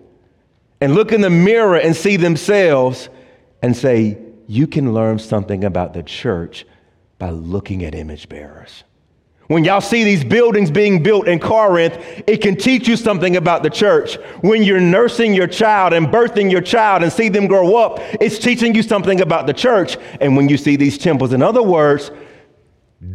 and 0.81 0.95
look 0.95 1.13
in 1.13 1.23
the 1.23 1.31
mirror 1.31 1.77
and 1.77 1.97
see 1.97 2.17
themselves 2.17 3.09
and 3.63 3.75
say, 3.75 4.19
You 4.47 4.67
can 4.67 4.93
learn 4.93 5.19
something 5.19 5.65
about 5.65 5.95
the 5.95 6.03
church 6.03 6.67
by 7.19 7.31
looking 7.31 7.85
at 7.85 7.95
image 7.95 8.29
bearers. 8.29 8.85
When 9.49 9.65
y'all 9.65 9.81
see 9.81 10.05
these 10.05 10.25
buildings 10.25 10.71
being 10.71 11.03
built 11.03 11.27
in 11.27 11.39
Corinth, 11.39 11.99
it 12.27 12.39
can 12.39 12.57
teach 12.57 12.87
you 12.87 12.97
something 12.97 13.37
about 13.37 13.63
the 13.63 13.71
church. 13.71 14.15
When 14.41 14.63
you're 14.63 14.81
nursing 14.81 15.35
your 15.35 15.49
child 15.49 15.93
and 15.93 16.07
birthing 16.07 16.51
your 16.51 16.61
child 16.61 17.03
and 17.03 17.13
see 17.13 17.29
them 17.29 17.49
grow 17.49 17.77
up, 17.77 17.99
it's 18.21 18.39
teaching 18.39 18.75
you 18.75 18.83
something 18.83 19.21
about 19.21 19.47
the 19.47 19.53
church. 19.53 19.97
And 20.21 20.37
when 20.37 20.49
you 20.49 20.57
see 20.57 20.77
these 20.77 20.97
temples, 20.97 21.33
in 21.33 21.43
other 21.43 21.63
words, 21.63 22.11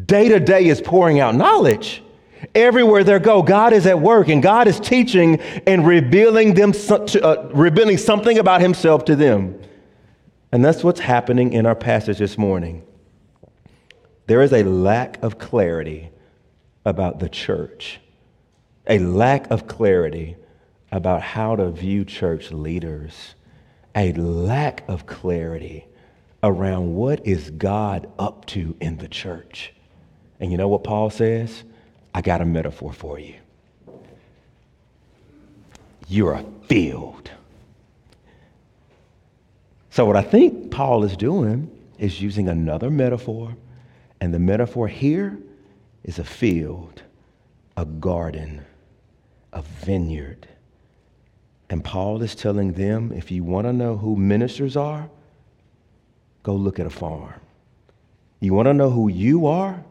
day 0.06 0.28
to 0.30 0.40
day 0.40 0.68
is 0.68 0.82
pouring 0.82 1.20
out 1.20 1.34
knowledge. 1.34 2.04
Everywhere 2.54 3.04
they 3.04 3.18
go, 3.20 3.42
God 3.42 3.74
is 3.74 3.88
at 3.88 4.00
work 4.00 4.28
and 4.28 4.44
God 4.44 4.68
is 4.68 4.80
teaching 4.80 5.40
and 5.66 5.88
revealing 5.88 6.54
them 6.54 6.74
uh, 6.92 7.48
revealing 7.52 7.98
something 7.98 8.38
about 8.38 8.62
himself 8.62 9.06
to 9.06 9.16
them. 9.16 9.60
And 10.52 10.64
that's 10.64 10.84
what's 10.84 11.00
happening 11.00 11.54
in 11.54 11.66
our 11.66 11.76
passage 11.76 12.20
this 12.20 12.38
morning. 12.38 12.86
There 14.28 14.42
is 14.42 14.54
a 14.54 14.64
lack 14.64 15.22
of 15.24 15.40
clarity 15.40 16.12
about 16.88 17.20
the 17.20 17.30
church, 17.30 18.00
a 18.88 19.00
lack 19.00 19.52
of 19.52 19.68
clarity 19.68 20.36
about 20.92 21.22
how 21.22 21.56
to 21.56 21.70
view 21.70 22.06
church 22.06 22.52
leaders, 22.52 23.36
a 23.96 24.14
lack 24.14 24.84
of 24.88 25.06
clarity 25.06 25.86
around 26.42 26.96
what 26.96 27.28
is 27.28 27.50
God 27.52 28.10
up 28.18 28.46
to 28.48 28.76
in 28.80 28.98
the 28.98 29.08
church. 29.08 29.74
And 30.40 30.52
you 30.52 30.58
know 30.58 30.68
what 30.68 30.84
Paul 30.84 31.10
says? 31.10 31.64
I 32.14 32.22
got 32.22 32.42
a 32.42 32.46
metaphor 32.46 32.94
for 32.94 33.20
you. 33.20 33.36
you're 36.08 36.34
a 36.34 36.46
field. 36.68 37.30
So, 39.90 40.06
what 40.06 40.16
I 40.16 40.22
think 40.22 40.72
Paul 40.72 41.04
is 41.04 41.18
doing 41.18 41.70
is 41.98 42.22
using 42.22 42.48
another 42.48 42.90
metaphor, 42.90 43.56
and 44.22 44.34
the 44.34 44.40
metaphor 44.40 44.88
here 44.88 45.38
is 46.08 46.18
a 46.18 46.24
field, 46.24 47.04
a 47.76 47.86
garden, 47.86 48.66
a 49.54 49.62
vineyard. 49.62 50.48
And 51.70 51.84
Paul 51.84 52.24
is 52.24 52.34
telling 52.34 52.74
them 52.74 53.12
if 53.12 53.30
you 53.30 53.44
want 53.44 53.68
to 53.68 53.74
know 53.74 53.98
who 53.98 54.16
ministers 54.16 54.76
are, 54.76 55.10
go 56.42 56.56
look 56.56 56.80
at 56.80 56.88
a 56.88 56.90
farm. 56.90 57.40
You 58.40 58.54
want 58.54 58.68
to 58.68 58.74
know 58.74 58.90
who 58.90 59.10
you 59.10 59.46
are? 59.48 59.84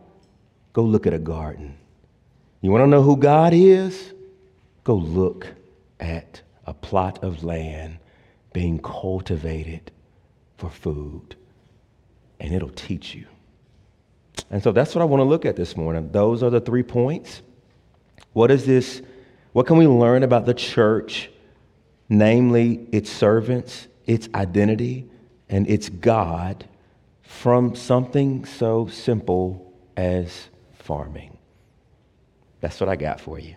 Go 0.72 0.82
look 0.82 1.06
at 1.06 1.12
a 1.12 1.18
garden. 1.18 1.76
You 2.62 2.70
want 2.70 2.82
to 2.82 2.88
know 2.88 3.02
who 3.02 3.16
God 3.16 3.52
is? 3.52 4.14
Go 4.84 4.94
look 4.94 5.46
at 6.00 6.40
a 6.64 6.72
plot 6.72 7.22
of 7.22 7.44
land 7.44 7.98
being 8.52 8.78
cultivated 8.78 9.90
for 10.56 10.70
food, 10.70 11.36
and 12.40 12.54
it'll 12.54 12.70
teach 12.70 13.14
you. 13.14 13.26
And 14.50 14.62
so 14.62 14.72
that's 14.72 14.94
what 14.94 15.02
I 15.02 15.04
want 15.04 15.20
to 15.20 15.24
look 15.24 15.44
at 15.44 15.56
this 15.56 15.76
morning. 15.76 16.10
Those 16.12 16.42
are 16.42 16.50
the 16.50 16.60
three 16.60 16.82
points. 16.82 17.42
What 18.32 18.50
is 18.50 18.66
this? 18.66 19.02
What 19.52 19.66
can 19.66 19.76
we 19.76 19.86
learn 19.86 20.22
about 20.22 20.46
the 20.46 20.54
church, 20.54 21.30
namely 22.08 22.86
its 22.92 23.10
servants, 23.10 23.88
its 24.06 24.28
identity, 24.34 25.08
and 25.48 25.68
its 25.68 25.88
God 25.88 26.64
from 27.22 27.74
something 27.74 28.44
so 28.44 28.86
simple 28.86 29.72
as 29.96 30.48
farming? 30.74 31.36
That's 32.60 32.80
what 32.80 32.88
I 32.88 32.96
got 32.96 33.20
for 33.20 33.38
you. 33.38 33.54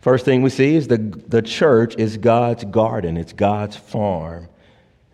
First 0.00 0.24
thing 0.24 0.40
we 0.42 0.50
see 0.50 0.76
is 0.76 0.88
the, 0.88 0.96
the 0.96 1.42
church 1.42 1.94
is 1.98 2.16
God's 2.16 2.64
garden, 2.64 3.16
it's 3.16 3.34
God's 3.34 3.76
farm. 3.76 4.48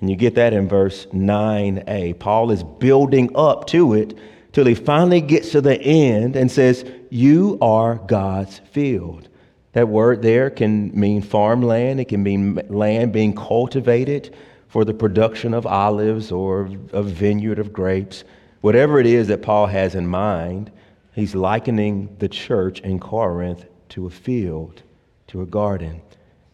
And 0.00 0.10
you 0.10 0.16
get 0.16 0.34
that 0.36 0.52
in 0.52 0.68
verse 0.68 1.06
9a. 1.06 2.18
Paul 2.18 2.50
is 2.50 2.62
building 2.62 3.30
up 3.34 3.66
to 3.68 3.94
it 3.94 4.16
till 4.56 4.64
he 4.64 4.74
finally 4.74 5.20
gets 5.20 5.50
to 5.50 5.60
the 5.60 5.78
end 5.82 6.34
and 6.34 6.50
says, 6.50 6.82
You 7.10 7.58
are 7.60 7.96
God's 7.96 8.60
field. 8.72 9.28
That 9.74 9.86
word 9.86 10.22
there 10.22 10.48
can 10.48 10.98
mean 10.98 11.20
farmland, 11.20 12.00
it 12.00 12.06
can 12.06 12.22
mean 12.22 12.62
land 12.70 13.12
being 13.12 13.34
cultivated 13.34 14.34
for 14.68 14.86
the 14.86 14.94
production 14.94 15.52
of 15.52 15.66
olives 15.66 16.32
or 16.32 16.70
a 16.94 17.02
vineyard 17.02 17.58
of 17.58 17.70
grapes. 17.70 18.24
Whatever 18.62 18.98
it 18.98 19.04
is 19.04 19.28
that 19.28 19.42
Paul 19.42 19.66
has 19.66 19.94
in 19.94 20.06
mind, 20.06 20.72
he's 21.12 21.34
likening 21.34 22.16
the 22.18 22.28
church 22.30 22.80
in 22.80 22.98
Corinth 22.98 23.66
to 23.90 24.06
a 24.06 24.10
field, 24.10 24.82
to 25.26 25.42
a 25.42 25.46
garden. 25.46 26.00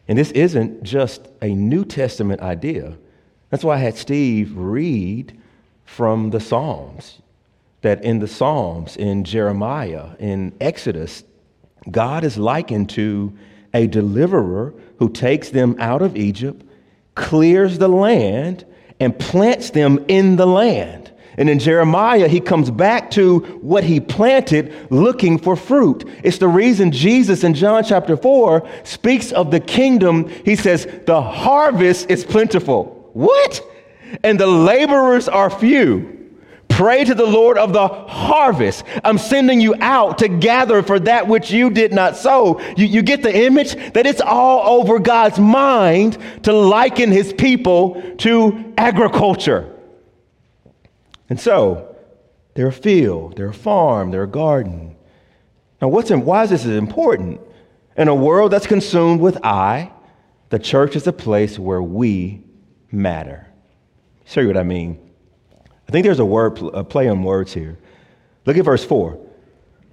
And 0.08 0.18
this 0.18 0.32
isn't 0.32 0.82
just 0.82 1.28
a 1.40 1.54
New 1.54 1.84
Testament 1.84 2.40
idea. 2.40 2.98
That's 3.50 3.62
why 3.62 3.76
I 3.76 3.78
had 3.78 3.96
Steve 3.96 4.56
read 4.56 5.40
from 5.84 6.30
the 6.30 6.40
Psalms. 6.40 7.21
That 7.82 8.04
in 8.04 8.18
the 8.20 8.28
Psalms, 8.28 8.96
in 8.96 9.24
Jeremiah, 9.24 10.10
in 10.18 10.54
Exodus, 10.60 11.24
God 11.90 12.24
is 12.24 12.38
likened 12.38 12.90
to 12.90 13.36
a 13.74 13.86
deliverer 13.86 14.74
who 14.98 15.08
takes 15.10 15.50
them 15.50 15.76
out 15.78 16.02
of 16.02 16.16
Egypt, 16.16 16.64
clears 17.14 17.78
the 17.78 17.88
land, 17.88 18.64
and 19.00 19.18
plants 19.18 19.70
them 19.70 20.04
in 20.08 20.36
the 20.36 20.46
land. 20.46 21.10
And 21.36 21.48
in 21.48 21.58
Jeremiah, 21.58 22.28
he 22.28 22.40
comes 22.40 22.70
back 22.70 23.10
to 23.12 23.38
what 23.62 23.84
he 23.84 24.00
planted 24.00 24.90
looking 24.90 25.38
for 25.38 25.56
fruit. 25.56 26.04
It's 26.22 26.38
the 26.38 26.48
reason 26.48 26.92
Jesus 26.92 27.42
in 27.42 27.54
John 27.54 27.82
chapter 27.84 28.16
4 28.16 28.68
speaks 28.84 29.32
of 29.32 29.50
the 29.50 29.60
kingdom. 29.60 30.28
He 30.44 30.56
says, 30.56 30.86
The 31.06 31.22
harvest 31.22 32.10
is 32.10 32.24
plentiful 32.24 33.02
what? 33.12 33.60
And 34.22 34.38
the 34.38 34.46
laborers 34.46 35.28
are 35.28 35.50
few. 35.50 36.11
Pray 36.72 37.04
to 37.04 37.14
the 37.14 37.26
Lord 37.26 37.58
of 37.58 37.74
the 37.74 37.86
harvest. 37.86 38.84
I'm 39.04 39.18
sending 39.18 39.60
you 39.60 39.74
out 39.80 40.18
to 40.18 40.28
gather 40.28 40.82
for 40.82 40.98
that 41.00 41.28
which 41.28 41.50
you 41.50 41.68
did 41.68 41.92
not 41.92 42.16
sow. 42.16 42.60
You, 42.78 42.86
you 42.86 43.02
get 43.02 43.22
the 43.22 43.44
image 43.44 43.74
that 43.92 44.06
it's 44.06 44.22
all 44.22 44.80
over 44.80 44.98
God's 44.98 45.38
mind 45.38 46.16
to 46.44 46.52
liken 46.54 47.12
his 47.12 47.30
people 47.34 48.02
to 48.18 48.72
agriculture. 48.78 49.70
And 51.28 51.38
so, 51.38 51.94
they're 52.54 52.68
a 52.68 52.72
field, 52.72 53.36
they're 53.36 53.48
a 53.48 53.54
farm, 53.54 54.10
they're 54.10 54.22
a 54.22 54.26
garden. 54.26 54.96
Now, 55.82 55.88
what's 55.88 56.10
in, 56.10 56.24
why 56.24 56.44
is 56.44 56.50
this 56.50 56.64
important? 56.64 57.42
In 57.98 58.08
a 58.08 58.14
world 58.14 58.50
that's 58.50 58.66
consumed 58.66 59.20
with 59.20 59.36
I, 59.44 59.92
the 60.48 60.58
church 60.58 60.96
is 60.96 61.06
a 61.06 61.12
place 61.12 61.58
where 61.58 61.82
we 61.82 62.44
matter. 62.90 63.46
Show 64.24 64.40
you 64.40 64.46
what 64.46 64.56
I 64.56 64.62
mean. 64.62 65.01
I 65.88 65.92
think 65.92 66.04
there's 66.04 66.18
a 66.18 66.24
word 66.24 66.58
a 66.72 66.84
play 66.84 67.08
on 67.08 67.22
words 67.22 67.52
here. 67.52 67.78
Look 68.46 68.56
at 68.56 68.64
verse 68.64 68.84
4. 68.84 69.18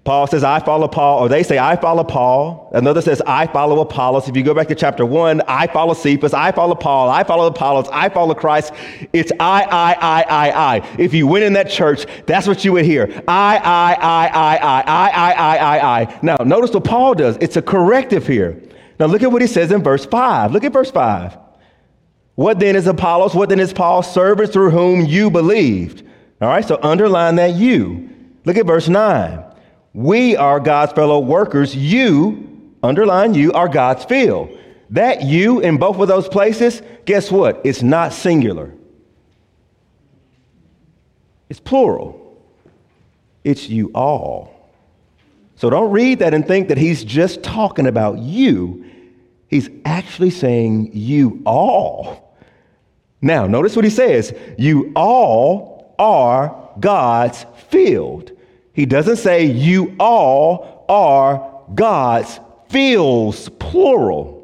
Paul 0.09 0.25
says, 0.27 0.43
I 0.43 0.59
follow 0.59 0.87
Paul, 0.87 1.19
or 1.19 1.29
they 1.29 1.43
say, 1.43 1.59
I 1.59 1.75
follow 1.75 2.03
Paul. 2.03 2.71
Another 2.73 3.01
says, 3.01 3.21
I 3.27 3.45
follow 3.47 3.79
Apollos. 3.81 4.27
If 4.27 4.35
you 4.35 4.43
go 4.43 4.53
back 4.55 4.67
to 4.69 4.75
chapter 4.75 5.05
1, 5.05 5.43
I 5.47 5.67
follow 5.67 5.93
Cephas, 5.93 6.33
I 6.33 6.51
follow 6.51 6.73
Paul, 6.73 7.09
I 7.09 7.23
follow 7.23 7.45
Apollos, 7.45 7.87
I 7.91 8.09
follow 8.09 8.33
Christ. 8.33 8.73
It's 9.13 9.31
I, 9.39 9.63
I, 9.63 9.93
I, 9.93 10.21
I, 10.21 10.51
I. 10.51 10.95
If 10.97 11.13
you 11.13 11.27
went 11.27 11.43
in 11.43 11.53
that 11.53 11.69
church, 11.69 12.05
that's 12.25 12.47
what 12.47 12.65
you 12.65 12.71
would 12.73 12.85
hear. 12.85 13.21
I, 13.27 13.57
I, 13.57 13.93
I, 13.93 14.27
I, 14.27 14.57
I, 14.57 14.81
I, 14.81 15.09
I, 15.09 15.31
I, 15.33 15.57
I, 15.57 16.01
I. 16.01 16.19
Now, 16.23 16.37
notice 16.37 16.71
what 16.71 16.85
Paul 16.85 17.13
does. 17.13 17.37
It's 17.39 17.57
a 17.57 17.61
corrective 17.61 18.25
here. 18.25 18.59
Now, 18.99 19.05
look 19.05 19.21
at 19.21 19.31
what 19.31 19.41
he 19.41 19.47
says 19.47 19.71
in 19.71 19.83
verse 19.83 20.05
5. 20.05 20.53
Look 20.53 20.63
at 20.63 20.73
verse 20.73 20.89
5. 20.89 21.37
What 22.39 22.57
then 22.61 22.77
is 22.77 22.87
Apollos? 22.87 23.35
What 23.35 23.49
then 23.49 23.59
is 23.59 23.73
Paul? 23.73 24.01
Servants 24.01 24.53
through 24.53 24.69
whom 24.69 25.05
you 25.05 25.29
believed. 25.29 26.03
All 26.39 26.47
right, 26.47 26.63
so 26.63 26.79
underline 26.81 27.35
that 27.35 27.55
you. 27.55 28.09
Look 28.45 28.55
at 28.55 28.65
verse 28.65 28.87
9. 28.87 29.43
We 29.93 30.37
are 30.37 30.61
God's 30.61 30.93
fellow 30.93 31.19
workers. 31.19 31.75
You, 31.75 32.71
underline 32.81 33.33
you, 33.33 33.51
are 33.51 33.67
God's 33.67 34.05
field. 34.05 34.57
That 34.91 35.21
you 35.21 35.59
in 35.59 35.75
both 35.75 35.99
of 35.99 36.07
those 36.07 36.29
places, 36.29 36.81
guess 37.03 37.29
what? 37.29 37.59
It's 37.65 37.83
not 37.83 38.13
singular, 38.13 38.73
it's 41.49 41.59
plural. 41.59 42.41
It's 43.43 43.67
you 43.67 43.91
all. 43.93 44.71
So 45.57 45.69
don't 45.69 45.91
read 45.91 46.19
that 46.19 46.33
and 46.33 46.47
think 46.47 46.69
that 46.69 46.77
he's 46.77 47.03
just 47.03 47.43
talking 47.43 47.85
about 47.85 48.19
you. 48.19 48.85
He's 49.49 49.69
actually 49.83 50.29
saying 50.29 50.91
you 50.93 51.41
all. 51.45 52.28
Now, 53.21 53.47
notice 53.47 53.75
what 53.75 53.85
he 53.85 53.91
says 53.91 54.33
you 54.57 54.91
all 54.95 55.95
are 55.99 56.71
God's 56.79 57.45
field. 57.69 58.31
He 58.73 58.85
doesn't 58.85 59.17
say 59.17 59.45
you 59.45 59.95
all 59.99 60.85
are 60.87 61.65
God's 61.73 62.39
fields, 62.69 63.49
plural. 63.59 64.37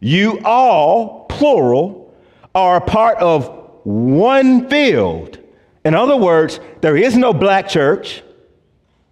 You 0.00 0.40
all, 0.44 1.26
plural, 1.26 2.14
are 2.54 2.80
part 2.80 3.18
of 3.18 3.48
one 3.84 4.68
field. 4.68 5.38
In 5.84 5.94
other 5.94 6.16
words, 6.16 6.60
there 6.80 6.96
is 6.96 7.16
no 7.16 7.32
black 7.32 7.68
church 7.68 8.22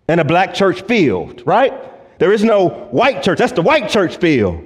and 0.09 0.21
a 0.21 0.25
black 0.25 0.55
church 0.55 0.83
field, 0.83 1.43
right? 1.47 1.73
There 2.19 2.33
is 2.33 2.45
no 2.45 2.69
white 2.69 3.23
church. 3.23 3.39
That's 3.39 3.53
the 3.53 3.63
white 3.63 3.89
church 3.89 4.17
field. 4.17 4.65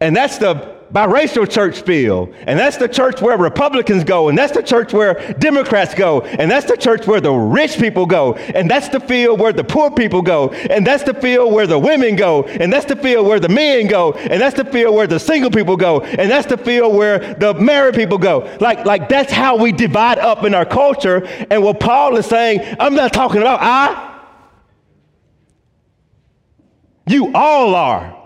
And 0.00 0.16
that's 0.16 0.38
the 0.38 0.79
biracial 0.92 1.48
church 1.48 1.82
field. 1.82 2.34
And 2.46 2.58
that's 2.58 2.76
the 2.76 2.88
church 2.88 3.20
where 3.20 3.36
Republicans 3.36 4.04
go. 4.04 4.28
And 4.28 4.36
that's 4.36 4.52
the 4.52 4.62
church 4.62 4.92
where 4.92 5.14
Democrats 5.34 5.94
go. 5.94 6.22
And 6.22 6.50
that's 6.50 6.66
the 6.66 6.76
church 6.76 7.06
where 7.06 7.20
the 7.20 7.32
rich 7.32 7.78
people 7.78 8.06
go. 8.06 8.34
And 8.34 8.70
that's 8.70 8.88
the 8.88 9.00
field 9.00 9.40
where 9.40 9.52
the 9.52 9.64
poor 9.64 9.90
people 9.90 10.22
go. 10.22 10.50
And 10.50 10.86
that's 10.86 11.04
the 11.04 11.14
field 11.14 11.52
where 11.52 11.66
the 11.66 11.78
women 11.78 12.16
go. 12.16 12.44
And 12.44 12.72
that's 12.72 12.86
the 12.86 12.96
field 12.96 13.26
where 13.26 13.40
the 13.40 13.48
men 13.48 13.86
go. 13.86 14.12
And 14.12 14.40
that's 14.40 14.56
the 14.56 14.64
field 14.64 14.94
where 14.94 15.06
the 15.06 15.20
single 15.20 15.50
people 15.50 15.76
go. 15.76 16.00
And 16.00 16.30
that's 16.30 16.46
the 16.46 16.58
field 16.58 16.94
where 16.94 17.34
the 17.34 17.54
married 17.54 17.94
people 17.94 18.18
go. 18.18 18.56
Like, 18.60 18.84
like 18.84 19.08
that's 19.08 19.32
how 19.32 19.56
we 19.56 19.72
divide 19.72 20.18
up 20.18 20.44
in 20.44 20.54
our 20.54 20.66
culture. 20.66 21.24
And 21.50 21.62
what 21.62 21.80
Paul 21.80 22.16
is 22.16 22.26
saying, 22.26 22.76
I'm 22.80 22.94
not 22.94 23.12
talking 23.12 23.40
about 23.40 23.60
I. 23.62 24.08
You 27.06 27.32
all 27.34 27.74
are 27.74 28.19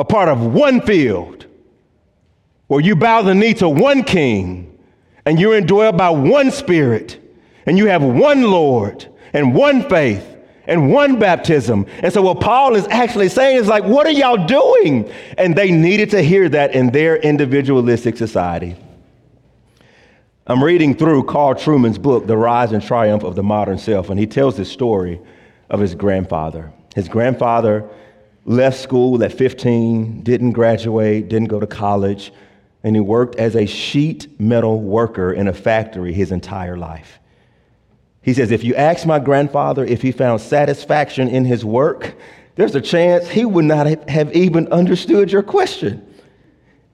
a 0.00 0.04
part 0.04 0.30
of 0.30 0.40
one 0.40 0.80
field 0.80 1.44
where 2.68 2.80
you 2.80 2.96
bow 2.96 3.20
the 3.20 3.34
knee 3.34 3.52
to 3.52 3.68
one 3.68 4.02
king 4.02 4.78
and 5.26 5.38
you're 5.38 5.60
indwelled 5.60 5.98
by 5.98 6.08
one 6.08 6.50
spirit 6.50 7.20
and 7.66 7.76
you 7.76 7.84
have 7.86 8.02
one 8.02 8.42
Lord 8.42 9.06
and 9.34 9.54
one 9.54 9.86
faith 9.90 10.26
and 10.66 10.90
one 10.90 11.18
baptism. 11.18 11.84
And 11.98 12.10
so, 12.10 12.22
what 12.22 12.40
Paul 12.40 12.76
is 12.76 12.86
actually 12.88 13.28
saying 13.28 13.58
is 13.58 13.66
like, 13.68 13.84
what 13.84 14.06
are 14.06 14.12
y'all 14.12 14.46
doing? 14.46 15.12
And 15.36 15.54
they 15.54 15.70
needed 15.70 16.08
to 16.10 16.22
hear 16.22 16.48
that 16.48 16.74
in 16.74 16.92
their 16.92 17.16
individualistic 17.16 18.16
society. 18.16 18.76
I'm 20.46 20.64
reading 20.64 20.96
through 20.96 21.24
Carl 21.24 21.54
Trueman's 21.54 21.98
book, 21.98 22.26
The 22.26 22.38
Rise 22.38 22.72
and 22.72 22.82
Triumph 22.82 23.22
of 23.22 23.36
the 23.36 23.42
Modern 23.42 23.76
Self, 23.76 24.08
and 24.08 24.18
he 24.18 24.26
tells 24.26 24.56
this 24.56 24.72
story 24.72 25.20
of 25.68 25.78
his 25.78 25.94
grandfather. 25.94 26.72
His 26.94 27.06
grandfather 27.06 27.86
left 28.44 28.78
school 28.78 29.22
at 29.22 29.32
15, 29.32 30.22
didn't 30.22 30.52
graduate, 30.52 31.28
didn't 31.28 31.48
go 31.48 31.60
to 31.60 31.66
college, 31.66 32.32
and 32.82 32.96
he 32.96 33.00
worked 33.00 33.36
as 33.36 33.54
a 33.54 33.66
sheet 33.66 34.40
metal 34.40 34.80
worker 34.80 35.32
in 35.32 35.48
a 35.48 35.52
factory 35.52 36.12
his 36.12 36.32
entire 36.32 36.76
life. 36.76 37.18
He 38.22 38.34
says, 38.34 38.50
if 38.50 38.64
you 38.64 38.74
ask 38.74 39.06
my 39.06 39.18
grandfather 39.18 39.84
if 39.84 40.02
he 40.02 40.12
found 40.12 40.40
satisfaction 40.40 41.28
in 41.28 41.44
his 41.44 41.64
work, 41.64 42.14
there's 42.54 42.74
a 42.74 42.80
chance 42.80 43.28
he 43.28 43.44
would 43.44 43.64
not 43.64 44.08
have 44.08 44.34
even 44.34 44.68
understood 44.68 45.32
your 45.32 45.42
question. 45.42 46.06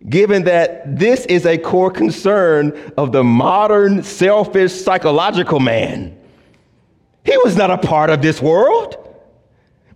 Given 0.08 0.44
that 0.44 0.98
this 0.98 1.26
is 1.26 1.46
a 1.46 1.58
core 1.58 1.90
concern 1.90 2.92
of 2.96 3.10
the 3.10 3.24
modern, 3.24 4.02
selfish, 4.02 4.72
psychological 4.72 5.58
man. 5.58 6.16
He 7.24 7.36
was 7.38 7.56
not 7.56 7.72
a 7.72 7.78
part 7.78 8.10
of 8.10 8.22
this 8.22 8.40
world. 8.40 9.05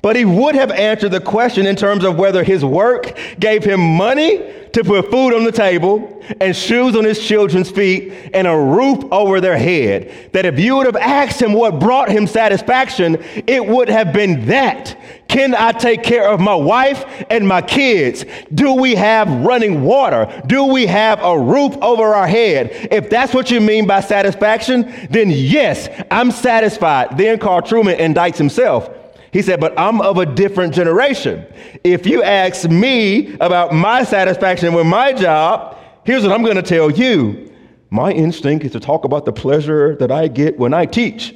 But 0.03 0.17
he 0.17 0.25
would 0.25 0.55
have 0.55 0.71
answered 0.71 1.11
the 1.11 1.21
question 1.21 1.67
in 1.67 1.77
terms 1.77 2.05
of 2.05 2.17
whether 2.17 2.43
his 2.43 2.65
work 2.65 3.19
gave 3.39 3.65
him 3.65 3.81
money 3.81 4.39
to 4.73 4.85
put 4.85 5.11
food 5.11 5.35
on 5.35 5.45
the 5.45 5.53
table 5.53 6.23
and 6.41 6.57
shoes 6.57 6.95
on 6.95 7.05
his 7.05 7.25
children's 7.27 7.71
feet 7.71 8.13
and 8.33 8.47
a 8.47 8.57
roof 8.57 9.05
over 9.11 9.41
their 9.41 9.57
head. 9.57 10.31
That 10.33 10.47
if 10.47 10.59
you 10.59 10.77
would 10.77 10.87
have 10.87 10.97
asked 10.97 11.43
him 11.43 11.53
what 11.53 11.81
brought 11.81 12.09
him 12.09 12.27
satisfaction, 12.27 13.23
it 13.47 13.67
would 13.67 13.89
have 13.89 14.13
been 14.13 14.47
that. 14.47 14.97
Can 15.29 15.55
I 15.55 15.73
take 15.73 16.03
care 16.03 16.29
of 16.29 16.41
my 16.41 16.55
wife 16.55 17.05
and 17.31 17.47
my 17.47 17.63
kids? 17.63 18.25
Do 18.55 18.75
we 18.75 18.95
have 18.95 19.29
running 19.45 19.83
water? 19.83 20.43
Do 20.47 20.65
we 20.65 20.87
have 20.87 21.23
a 21.23 21.39
roof 21.39 21.77
over 21.83 22.15
our 22.15 22.27
head? 22.27 22.71
If 22.91 23.11
that's 23.11 23.35
what 23.35 23.51
you 23.51 23.61
mean 23.61 23.87
by 23.87 24.01
satisfaction, 24.01 24.93
then 25.11 25.31
yes, 25.31 25.89
I'm 26.11 26.31
satisfied. 26.31 27.17
Then 27.17 27.39
Carl 27.39 27.63
Trueman 27.63 27.99
indicts 27.99 28.39
himself. 28.39 28.89
He 29.33 29.43
said, 29.43 29.61
But 29.61 29.79
I'm 29.79 30.01
of 30.01 30.19
a 30.19 30.27
different 30.27 30.75
generation. 30.75 31.47
If 31.85 32.07
you 32.07 32.23
ask 32.23 32.69
me 32.69 33.35
about 33.41 33.73
my 33.73 34.03
satisfaction 34.03 34.75
with 34.75 34.87
my 34.87 35.13
job, 35.13 35.77
here's 36.05 36.23
what 36.23 36.33
I'm 36.33 36.43
going 36.43 36.57
to 36.57 36.63
tell 36.63 36.91
you. 36.91 37.53
My 37.91 38.13
instinct 38.13 38.65
is 38.65 38.73
to 38.73 38.81
talk 38.81 39.05
about 39.05 39.25
the 39.25 39.33
pleasure 39.33 39.97
that 39.97 40.11
I 40.13 40.29
get 40.29 40.59
when 40.59 40.73
I 40.73 40.87
teach, 40.87 41.35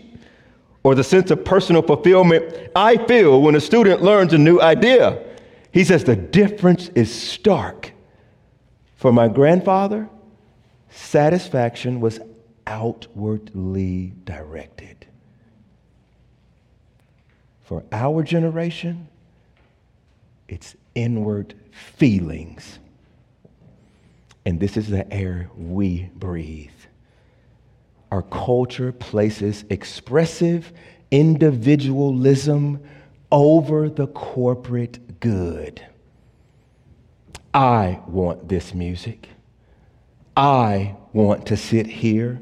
or 0.83 0.95
the 0.95 1.05
sense 1.05 1.31
of 1.31 1.45
personal 1.45 1.83
fulfillment 1.83 2.71
I 2.77 2.97
feel 3.07 3.43
when 3.43 3.55
a 3.55 3.61
student 3.61 4.03
learns 4.03 4.33
a 4.33 4.39
new 4.39 4.61
idea. 4.61 5.23
He 5.73 5.85
says, 5.85 6.05
The 6.05 6.17
difference 6.17 6.89
is 6.95 7.13
stark. 7.13 7.93
For 8.97 9.13
my 9.13 9.29
grandfather, 9.29 10.09
satisfaction 10.89 12.01
was 12.01 12.21
outwardly 12.67 14.15
directed. 14.25 14.94
For 17.65 17.83
our 17.93 18.23
generation, 18.23 19.09
it's 20.49 20.77
inward 20.95 21.55
feelings. 21.73 22.79
And 24.45 24.61
this 24.61 24.77
is 24.77 24.89
the 24.89 25.11
air 25.13 25.51
we 25.57 26.11
breathe. 26.15 26.71
Our 28.11 28.23
culture 28.23 28.93
places 28.93 29.65
expressive 29.71 30.73
individualism 31.11 32.81
over 33.33 33.89
the 33.89 34.09
corporate 34.09 35.19
good. 35.21 35.85
I 37.55 38.01
want 38.07 38.49
this 38.49 38.75
music. 38.75 39.29
I 40.37 40.97
want 41.13 41.47
to 41.47 41.57
sit 41.57 41.87
here. 41.87 42.41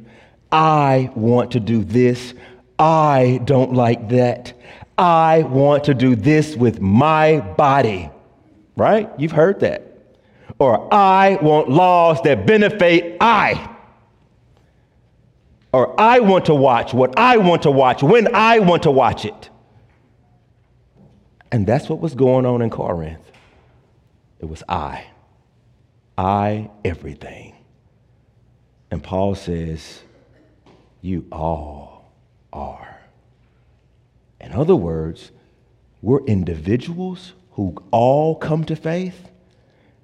I 0.50 1.10
want 1.14 1.52
to 1.52 1.60
do 1.60 1.84
this. 1.84 2.34
I 2.78 3.40
don't 3.44 3.74
like 3.74 4.08
that. 4.08 4.54
I 5.02 5.42
want 5.42 5.84
to 5.84 5.94
do 5.94 6.14
this 6.14 6.54
with 6.54 6.80
my 6.80 7.40
body. 7.40 8.08
Right? 8.76 9.10
You've 9.18 9.32
heard 9.32 9.58
that. 9.60 9.82
Or 10.60 10.94
I 10.94 11.38
want 11.42 11.68
laws 11.68 12.22
that 12.22 12.46
benefit 12.46 13.16
I. 13.20 13.68
Or 15.72 16.00
I 16.00 16.20
want 16.20 16.44
to 16.44 16.54
watch 16.54 16.94
what 16.94 17.18
I 17.18 17.38
want 17.38 17.62
to 17.62 17.70
watch 17.72 18.02
when 18.04 18.32
I 18.32 18.60
want 18.60 18.84
to 18.84 18.92
watch 18.92 19.24
it. 19.24 19.50
And 21.50 21.66
that's 21.66 21.88
what 21.88 21.98
was 21.98 22.14
going 22.14 22.46
on 22.46 22.62
in 22.62 22.70
Corinth. 22.70 23.28
It 24.38 24.48
was 24.48 24.62
I. 24.68 25.04
I, 26.16 26.70
everything. 26.84 27.56
And 28.92 29.02
Paul 29.02 29.34
says, 29.34 30.00
You 31.00 31.26
all 31.32 32.12
are. 32.52 32.91
In 34.42 34.52
other 34.52 34.76
words, 34.76 35.30
we're 36.02 36.24
individuals 36.24 37.32
who 37.52 37.76
all 37.92 38.34
come 38.34 38.64
to 38.64 38.76
faith, 38.76 39.30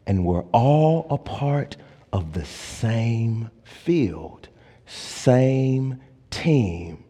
and 0.07 0.25
we're 0.25 0.45
all 0.53 1.07
a 1.11 1.19
part 1.19 1.77
of 2.13 2.33
the 2.33 2.45
same 2.45 3.51
field, 3.65 4.49
same 4.87 6.01
team. 6.31 7.05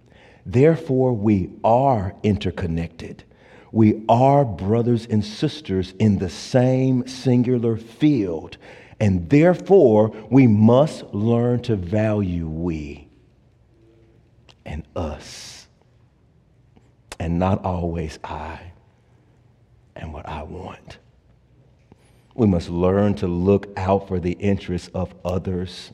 Therefore, 0.47 1.13
we 1.13 1.51
are 1.63 2.17
interconnected. 2.23 3.25
We 3.71 4.03
are 4.09 4.45
brothers 4.47 5.07
and 5.07 5.23
sisters 5.23 5.93
in 5.99 6.19
the 6.19 6.31
same 6.31 7.07
singular 7.07 7.77
field. 7.77 8.57
And 8.99 9.29
therefore, 9.29 10.09
we 10.31 10.47
must 10.47 11.05
learn 11.13 11.61
to 11.63 11.77
value 11.77 12.49
we 12.49 13.09
and 14.65 14.85
us 14.97 15.48
and 17.19 17.39
not 17.39 17.65
always 17.65 18.19
I 18.23 18.73
and 19.97 20.13
what 20.13 20.29
I 20.29 20.43
want. 20.43 20.99
We 22.35 22.47
must 22.47 22.69
learn 22.69 23.15
to 23.17 23.27
look 23.27 23.69
out 23.77 24.07
for 24.07 24.21
the 24.21 24.33
interests 24.33 24.91
of 24.95 25.15
others 25.25 25.91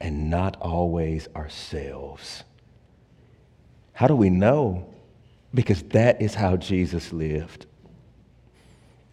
and 0.00 0.30
not 0.30 0.56
always 0.60 1.28
ourselves. 1.34 2.44
How 3.92 4.06
do 4.06 4.14
we 4.14 4.30
know? 4.30 4.92
Because 5.54 5.82
that 5.84 6.20
is 6.22 6.34
how 6.34 6.56
Jesus 6.56 7.12
lived. 7.12 7.66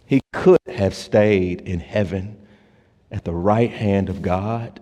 He 0.05 0.21
could 0.31 0.59
have 0.67 0.93
stayed 0.93 1.61
in 1.61 1.79
heaven 1.79 2.37
at 3.11 3.25
the 3.25 3.33
right 3.33 3.71
hand 3.71 4.09
of 4.09 4.21
God 4.21 4.79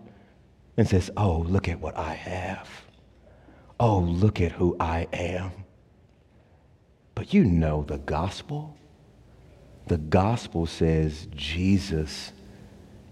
and 0.78 0.88
says, 0.88 1.10
Oh, 1.18 1.40
look 1.40 1.68
at 1.68 1.80
what 1.80 1.98
I 1.98 2.14
have. 2.14 2.70
Oh, 3.80 4.00
look 4.00 4.42
at 4.42 4.52
who 4.54 4.76
I 4.80 5.08
am. 5.12 5.52
But 7.16 7.34
you 7.34 7.46
know 7.46 7.84
the 7.84 7.98
gospel. 7.98 8.78
The 9.88 9.98
gospel 9.98 10.66
says 10.66 11.28
Jesus 11.34 12.34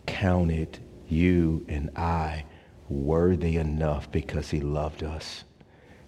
counted 0.06 0.80
you 1.08 1.66
and 1.70 1.90
I 1.96 2.46
worthy 2.90 3.58
enough 3.58 4.12
because 4.12 4.50
he 4.50 4.60
loved 4.60 5.04
us 5.04 5.46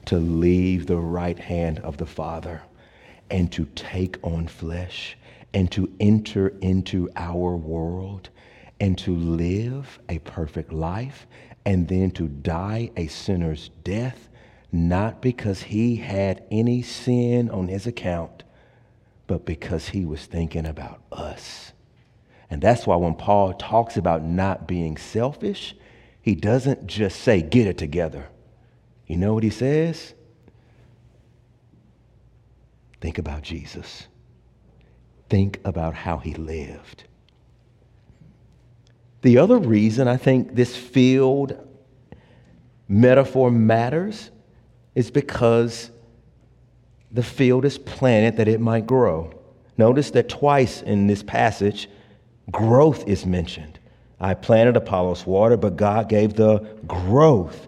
to 0.05 0.17
leave 0.17 0.85
the 0.85 0.97
right 0.97 1.39
hand 1.39 1.79
of 1.79 1.97
the 1.97 2.05
Father 2.05 2.61
and 3.29 3.51
to 3.53 3.65
take 3.75 4.17
on 4.23 4.47
flesh 4.47 5.17
and 5.53 5.71
to 5.71 5.91
enter 5.99 6.49
into 6.61 7.09
our 7.15 7.55
world 7.55 8.29
and 8.79 8.97
to 8.99 9.15
live 9.15 9.99
a 10.09 10.19
perfect 10.19 10.71
life 10.71 11.25
and 11.65 11.87
then 11.87 12.11
to 12.11 12.27
die 12.27 12.91
a 12.97 13.07
sinner's 13.07 13.69
death 13.83 14.29
not 14.75 15.21
because 15.21 15.63
he 15.63 15.95
had 15.95 16.43
any 16.51 16.81
sin 16.81 17.49
on 17.49 17.67
his 17.67 17.87
account, 17.87 18.43
but 19.27 19.45
because 19.45 19.89
he 19.89 20.05
was 20.05 20.25
thinking 20.25 20.65
about 20.65 21.01
us. 21.11 21.71
And 22.49 22.61
that's 22.61 22.85
why 22.85 22.95
when 22.95 23.15
Paul 23.15 23.53
talks 23.53 23.97
about 23.97 24.23
not 24.23 24.67
being 24.67 24.97
selfish, 24.97 25.75
he 26.21 26.35
doesn't 26.35 26.87
just 26.87 27.21
say, 27.21 27.41
get 27.41 27.67
it 27.67 27.77
together. 27.77 28.27
You 29.07 29.17
know 29.17 29.33
what 29.33 29.43
he 29.43 29.49
says? 29.49 30.13
Think 33.01 33.17
about 33.17 33.43
Jesus. 33.43 34.07
Think 35.29 35.59
about 35.63 35.93
how 35.93 36.17
he 36.17 36.33
lived. 36.33 37.05
The 39.21 39.37
other 39.37 39.57
reason 39.57 40.07
I 40.07 40.17
think 40.17 40.55
this 40.55 40.75
field 40.75 41.57
metaphor 42.87 43.49
matters 43.49 44.29
is 44.95 45.11
because 45.11 45.91
the 47.11 47.23
field 47.23 47.65
is 47.65 47.77
planted 47.77 48.37
that 48.37 48.47
it 48.47 48.59
might 48.59 48.87
grow. 48.87 49.31
Notice 49.77 50.11
that 50.11 50.29
twice 50.29 50.81
in 50.81 51.07
this 51.07 51.21
passage, 51.21 51.89
growth 52.49 53.07
is 53.07 53.25
mentioned. 53.25 53.79
I 54.19 54.33
planted 54.33 54.77
Apollos 54.77 55.25
water, 55.25 55.57
but 55.57 55.75
God 55.75 56.07
gave 56.07 56.33
the 56.33 56.59
growth. 56.87 57.67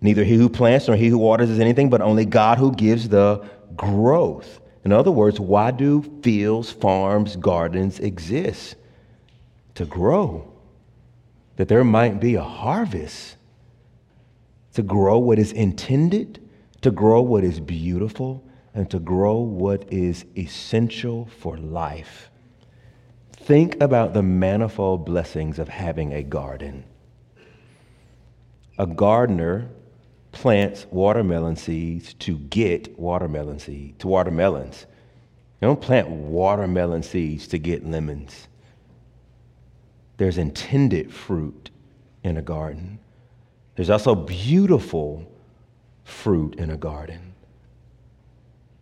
Neither 0.00 0.24
he 0.24 0.36
who 0.36 0.48
plants 0.48 0.86
nor 0.86 0.96
he 0.96 1.08
who 1.08 1.18
waters 1.18 1.50
is 1.50 1.58
anything, 1.58 1.90
but 1.90 2.00
only 2.00 2.24
God 2.24 2.58
who 2.58 2.72
gives 2.72 3.08
the 3.08 3.44
growth. 3.76 4.60
In 4.84 4.92
other 4.92 5.10
words, 5.10 5.38
why 5.38 5.70
do 5.70 6.02
fields, 6.22 6.70
farms, 6.70 7.36
gardens 7.36 7.98
exist? 8.00 8.76
To 9.76 9.86
grow, 9.86 10.52
that 11.56 11.68
there 11.68 11.84
might 11.84 12.20
be 12.20 12.34
a 12.34 12.42
harvest 12.42 13.36
to 14.74 14.82
grow 14.82 15.18
what 15.18 15.38
is 15.38 15.52
intended, 15.52 16.40
to 16.80 16.90
grow 16.90 17.20
what 17.22 17.44
is 17.44 17.60
beautiful, 17.60 18.44
and 18.74 18.90
to 18.90 18.98
grow 18.98 19.38
what 19.38 19.90
is 19.92 20.24
essential 20.36 21.28
for 21.38 21.56
life. 21.58 22.30
Think 23.32 23.80
about 23.82 24.14
the 24.14 24.22
manifold 24.22 25.04
blessings 25.04 25.58
of 25.58 25.68
having 25.68 26.12
a 26.12 26.22
garden. 26.22 26.84
A 28.78 28.86
gardener 28.86 29.68
plants 30.30 30.86
watermelon 30.90 31.56
seeds 31.56 32.14
to 32.14 32.38
get 32.38 32.98
watermelon 32.98 33.58
seeds, 33.58 33.98
to 33.98 34.08
watermelons. 34.08 34.86
You 35.60 35.68
don't 35.68 35.80
plant 35.80 36.08
watermelon 36.08 37.02
seeds 37.02 37.46
to 37.48 37.58
get 37.58 37.84
lemons. 37.84 38.48
There's 40.16 40.38
intended 40.38 41.12
fruit 41.12 41.70
in 42.24 42.36
a 42.36 42.42
garden. 42.42 42.98
There's 43.74 43.90
also 43.90 44.14
beautiful 44.14 45.26
fruit 46.04 46.56
in 46.56 46.70
a 46.70 46.76
garden. 46.76 47.34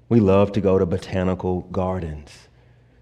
We 0.08 0.20
love 0.20 0.52
to 0.52 0.60
go 0.60 0.78
to 0.78 0.86
botanical 0.86 1.62
gardens 1.72 2.48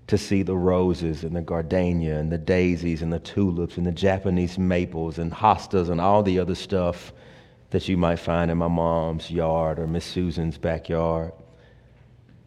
to 0.08 0.18
see 0.18 0.42
the 0.42 0.56
roses 0.56 1.22
and 1.22 1.36
the 1.36 1.42
gardenia 1.42 2.18
and 2.18 2.32
the 2.32 2.38
daisies 2.38 3.02
and 3.02 3.12
the 3.12 3.18
tulips 3.18 3.76
and 3.76 3.86
the 3.86 3.92
Japanese 3.92 4.58
maples 4.58 5.18
and 5.18 5.32
hostas 5.32 5.90
and 5.90 6.00
all 6.00 6.22
the 6.22 6.38
other 6.38 6.54
stuff 6.54 7.12
that 7.70 7.88
you 7.88 7.96
might 7.96 8.16
find 8.18 8.50
in 8.50 8.58
my 8.58 8.68
mom's 8.68 9.30
yard 9.30 9.78
or 9.78 9.86
Miss 9.86 10.04
Susan's 10.04 10.56
backyard. 10.56 11.32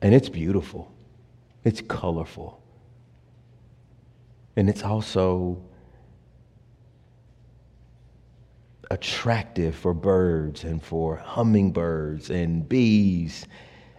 And 0.01 0.15
it's 0.15 0.29
beautiful, 0.29 0.91
it's 1.63 1.81
colorful, 1.81 2.59
and 4.55 4.67
it's 4.67 4.83
also 4.83 5.61
attractive 8.91 9.73
for 9.73 9.93
birds 9.93 10.65
and 10.65 10.83
for 10.83 11.15
hummingbirds 11.15 12.29
and 12.29 12.67
bees. 12.67 13.47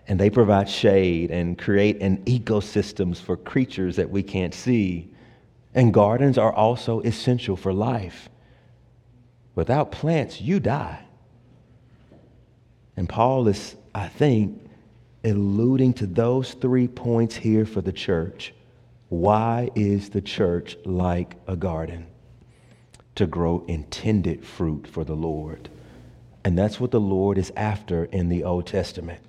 And 0.07 0.21
they 0.21 0.29
provide 0.29 0.69
shade 0.69 1.31
and 1.31 1.59
create 1.59 2.03
an 2.03 2.19
ecosystems 2.27 3.17
for 3.17 3.39
creatures 3.39 3.97
that 3.97 4.11
we 4.11 4.23
can't 4.23 4.53
see. 4.53 5.11
And 5.75 5.95
gardens 5.95 6.37
are 6.37 6.53
also 6.53 7.01
essential 7.01 7.57
for 7.57 7.73
life. 7.73 8.29
Without 9.55 9.93
plants, 9.93 10.43
you 10.43 10.61
die. 10.61 11.03
And 12.95 13.09
Paul 13.09 13.49
is, 13.49 13.77
I 13.95 14.09
think, 14.09 14.61
alluding 15.25 15.95
to 15.95 16.07
those 16.07 16.53
three 16.53 16.89
points 16.89 17.35
here 17.35 17.65
for 17.65 17.81
the 17.81 17.93
church. 17.93 18.53
Why 19.09 19.71
is 19.75 20.11
the 20.11 20.21
church 20.21 20.77
like 20.85 21.37
a 21.47 21.57
garden? 21.57 22.12
To 23.15 23.27
grow 23.27 23.65
intended 23.69 24.45
fruit 24.45 24.87
for 24.87 25.05
the 25.05 25.17
Lord. 25.17 25.69
And 26.45 26.59
that's 26.59 26.81
what 26.81 26.91
the 26.91 27.01
Lord 27.01 27.39
is 27.39 27.53
after 27.57 28.05
in 28.07 28.29
the 28.29 28.45
Old 28.45 28.67
Testament. 28.67 29.21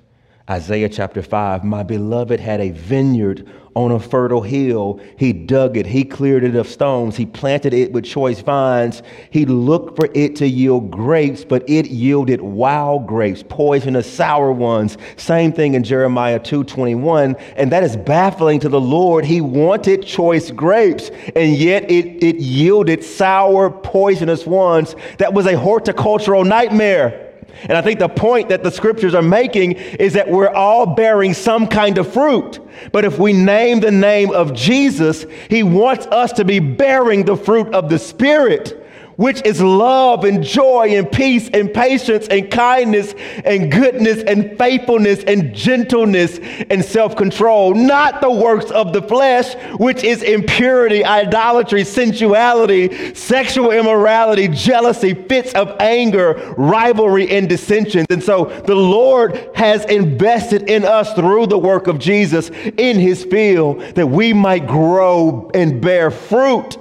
Isaiah 0.50 0.90
chapter 0.90 1.22
5 1.22 1.64
My 1.64 1.84
beloved 1.84 2.38
had 2.38 2.60
a 2.60 2.72
vineyard 2.72 3.50
on 3.76 3.92
a 3.92 4.00
fertile 4.00 4.42
hill. 4.42 5.00
He 5.18 5.32
dug 5.32 5.78
it, 5.78 5.86
he 5.86 6.04
cleared 6.04 6.44
it 6.44 6.58
of 6.58 6.68
stones, 6.68 7.16
he 7.16 7.26
planted 7.26 7.74
it 7.74 7.94
with 7.94 8.04
choice 8.04 8.42
vines. 8.42 9.02
He 9.30 9.46
looked 9.46 9.96
for 9.96 10.10
it 10.14 10.36
to 10.36 10.48
yield 10.48 10.92
grapes, 10.92 11.46
but 11.46 11.68
it 11.70 11.88
yielded 11.88 12.42
wild 12.42 13.08
grapes, 13.08 13.42
poisonous, 13.42 14.12
sour 14.12 14.52
ones. 14.52 14.98
Same 15.16 15.54
thing 15.54 15.76
in 15.76 15.84
Jeremiah 15.84 16.40
2:21, 16.40 17.38
and 17.56 17.72
that 17.72 17.86
is 17.86 17.96
baffling 17.96 18.60
to 18.60 18.70
the 18.70 18.82
Lord. 18.82 19.24
He 19.24 19.40
wanted 19.40 20.06
choice 20.06 20.52
grapes, 20.52 21.10
and 21.38 21.56
yet 21.56 21.90
it, 21.90 22.22
it 22.22 22.36
yielded 22.36 23.02
sour, 23.02 23.70
poisonous 23.70 24.46
ones. 24.46 24.98
That 25.20 25.34
was 25.34 25.48
a 25.48 25.58
horticultural 25.58 26.44
nightmare. 26.44 27.33
And 27.62 27.74
I 27.74 27.82
think 27.82 28.00
the 28.00 28.10
point 28.10 28.50
that 28.50 28.64
the 28.64 28.72
scriptures 28.72 29.14
are 29.14 29.22
making 29.22 29.74
is 29.74 30.14
that 30.14 30.30
we're 30.30 30.50
all 30.50 30.86
bearing 30.86 31.34
some 31.34 31.68
kind 31.68 31.98
of 31.98 32.12
fruit. 32.12 32.60
But 32.92 33.06
if 33.06 33.20
we 33.20 33.32
name 33.32 33.80
the 33.80 33.92
name 33.92 34.32
of 34.32 34.54
Jesus, 34.54 35.26
he 35.50 35.64
wants 35.64 36.06
us 36.08 36.34
to 36.34 36.46
be 36.46 36.60
bearing 36.60 37.26
the 37.26 37.38
fruit 37.38 37.74
of 37.74 37.90
the 37.90 38.00
Spirit 38.00 38.83
which 39.16 39.42
is 39.46 39.62
love 39.62 40.24
and 40.24 40.44
joy 40.44 40.96
and 40.96 41.12
peace 41.12 41.50
and 41.54 41.74
patience 41.74 42.28
and 42.28 42.50
kindness 42.50 43.14
and 43.46 43.72
goodness 43.72 44.24
and 44.24 44.58
faithfulness 44.58 45.24
and 45.26 45.54
gentleness 45.54 46.40
and 46.70 46.84
self 46.84 47.16
control, 47.16 47.74
not 47.74 48.22
the 48.22 48.32
works 48.32 48.72
of 48.72 48.94
the 48.94 49.02
flesh, 49.02 49.54
which 49.78 50.04
is 50.04 50.24
impurity, 50.24 51.04
idolatry, 51.06 51.84
sensuality, 51.84 53.16
sexual 53.16 53.72
immorality, 53.72 54.48
jealousy, 54.48 55.14
fits 55.14 55.54
of 55.54 55.76
anger, 55.80 56.56
rivalry, 56.58 57.30
and 57.30 57.50
dissensions. 57.50 58.08
And 58.10 58.24
so 58.24 58.46
the 58.66 58.76
Lord 58.76 59.52
has 59.56 59.86
invested 59.86 60.70
in 60.70 60.84
us 60.86 61.14
through 61.14 61.48
the 61.48 61.58
work 61.58 61.88
of 61.88 62.00
Jesus 62.00 62.50
in 62.50 63.00
his 63.00 63.24
field 63.24 63.82
that 63.96 64.08
we 64.08 64.34
might 64.34 64.68
grow 64.68 65.50
and 65.54 65.82
bear 65.82 66.12
fruit 66.12 66.78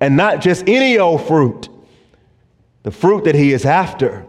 and 0.00 0.16
not 0.16 0.40
just 0.40 0.64
any 0.66 0.98
old 0.98 1.26
fruit, 1.26 1.68
the 2.82 2.90
fruit 2.90 3.24
that 3.24 3.34
he 3.34 3.52
is 3.52 3.64
after. 3.64 4.26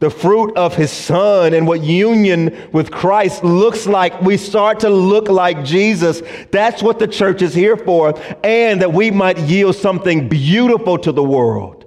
The 0.00 0.10
fruit 0.10 0.56
of 0.56 0.76
his 0.76 0.92
son 0.92 1.54
and 1.54 1.66
what 1.66 1.82
union 1.82 2.68
with 2.72 2.92
Christ 2.92 3.42
looks 3.42 3.84
like. 3.84 4.22
We 4.22 4.36
start 4.36 4.78
to 4.80 4.90
look 4.90 5.28
like 5.28 5.64
Jesus. 5.64 6.22
That's 6.52 6.84
what 6.84 7.00
the 7.00 7.08
church 7.08 7.42
is 7.42 7.52
here 7.52 7.76
for, 7.76 8.14
and 8.44 8.80
that 8.80 8.92
we 8.92 9.10
might 9.10 9.38
yield 9.40 9.74
something 9.74 10.28
beautiful 10.28 10.98
to 10.98 11.10
the 11.10 11.24
world. 11.24 11.84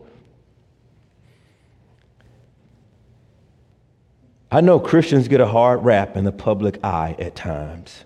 I 4.52 4.60
know 4.60 4.78
Christians 4.82 5.30
get 5.30 5.40
a 5.40 5.48
hard 5.48 5.86
rap 5.86 6.18
in 6.18 6.26
the 6.26 6.34
public 6.34 6.84
eye 6.84 7.16
at 7.18 7.38
times. 7.38 8.04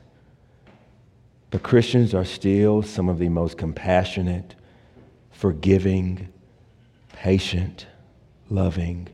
But 1.55 1.63
Christians 1.63 2.13
are 2.13 2.25
still 2.25 2.81
some 2.81 3.07
of 3.07 3.17
the 3.17 3.29
most 3.29 3.57
compassionate, 3.57 4.55
forgiving, 5.31 6.27
patient, 7.13 7.87
loving, 8.49 9.07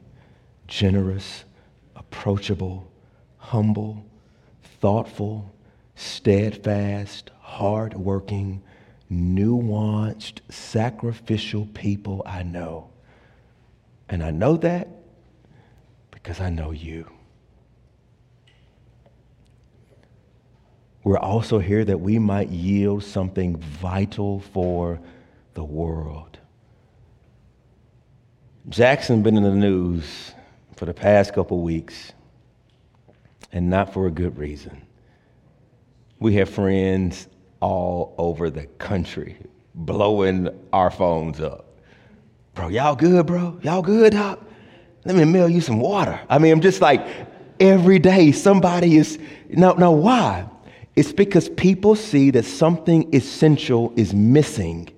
generous, 0.65 1.45
approachable, 1.95 2.91
humble, 3.37 4.03
thoughtful, 4.79 5.53
steadfast, 5.93 7.29
hardworking, 7.41 8.63
nuanced, 9.11 10.39
sacrificial 10.49 11.67
people 11.75 12.23
I 12.25 12.41
know. 12.41 12.89
And 14.09 14.23
I 14.23 14.31
know 14.31 14.57
that 14.57 14.87
because 16.09 16.41
I 16.41 16.49
know 16.49 16.71
you. 16.71 17.07
We're 21.03 21.17
also 21.17 21.59
here 21.59 21.83
that 21.85 21.99
we 21.99 22.19
might 22.19 22.49
yield 22.49 23.03
something 23.03 23.57
vital 23.57 24.39
for 24.39 24.99
the 25.55 25.63
world. 25.63 26.37
Jackson 28.69 29.23
been 29.23 29.35
in 29.35 29.43
the 29.43 29.55
news 29.55 30.33
for 30.75 30.85
the 30.85 30.93
past 30.93 31.33
couple 31.33 31.61
weeks, 31.61 32.13
and 33.51 33.69
not 33.69 33.93
for 33.93 34.07
a 34.07 34.11
good 34.11 34.37
reason. 34.37 34.81
We 36.19 36.35
have 36.35 36.49
friends 36.49 37.27
all 37.59 38.13
over 38.17 38.49
the 38.49 38.65
country 38.65 39.37
blowing 39.73 40.49
our 40.71 40.91
phones 40.91 41.39
up. 41.41 41.65
Bro, 42.53 42.69
y'all 42.69 42.95
good, 42.95 43.25
bro? 43.25 43.59
Y'all 43.63 43.81
good, 43.81 44.13
doc? 44.13 44.39
Let 45.05 45.15
me 45.15 45.25
mail 45.25 45.49
you 45.49 45.61
some 45.61 45.79
water. 45.79 46.19
I 46.29 46.37
mean, 46.37 46.51
I'm 46.51 46.61
just 46.61 46.81
like, 46.81 47.07
every 47.59 47.97
day 47.97 48.31
somebody 48.31 48.97
is, 48.97 49.17
now, 49.49 49.73
now 49.73 49.91
why? 49.91 50.47
It's 50.95 51.13
because 51.13 51.47
people 51.49 51.95
see 51.95 52.31
that 52.31 52.43
something 52.43 53.13
essential 53.13 53.93
is 53.95 54.13
missing. 54.13 54.89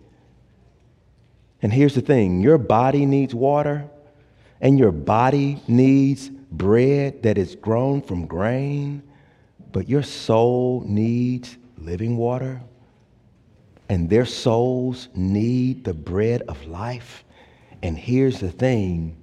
And 1.61 1.71
here's 1.71 1.95
the 1.95 2.01
thing 2.01 2.41
your 2.41 2.57
body 2.57 3.05
needs 3.05 3.35
water, 3.35 3.89
and 4.59 4.79
your 4.79 4.91
body 4.91 5.61
needs 5.67 6.29
bread 6.29 7.23
that 7.23 7.37
is 7.37 7.55
grown 7.55 8.01
from 8.01 8.25
grain, 8.25 9.03
but 9.71 9.87
your 9.87 10.03
soul 10.03 10.83
needs 10.85 11.57
living 11.77 12.17
water, 12.17 12.61
and 13.89 14.09
their 14.09 14.25
souls 14.25 15.09
need 15.15 15.83
the 15.83 15.93
bread 15.93 16.41
of 16.43 16.65
life. 16.67 17.23
And 17.81 17.97
here's 17.97 18.39
the 18.39 18.51
thing 18.51 19.17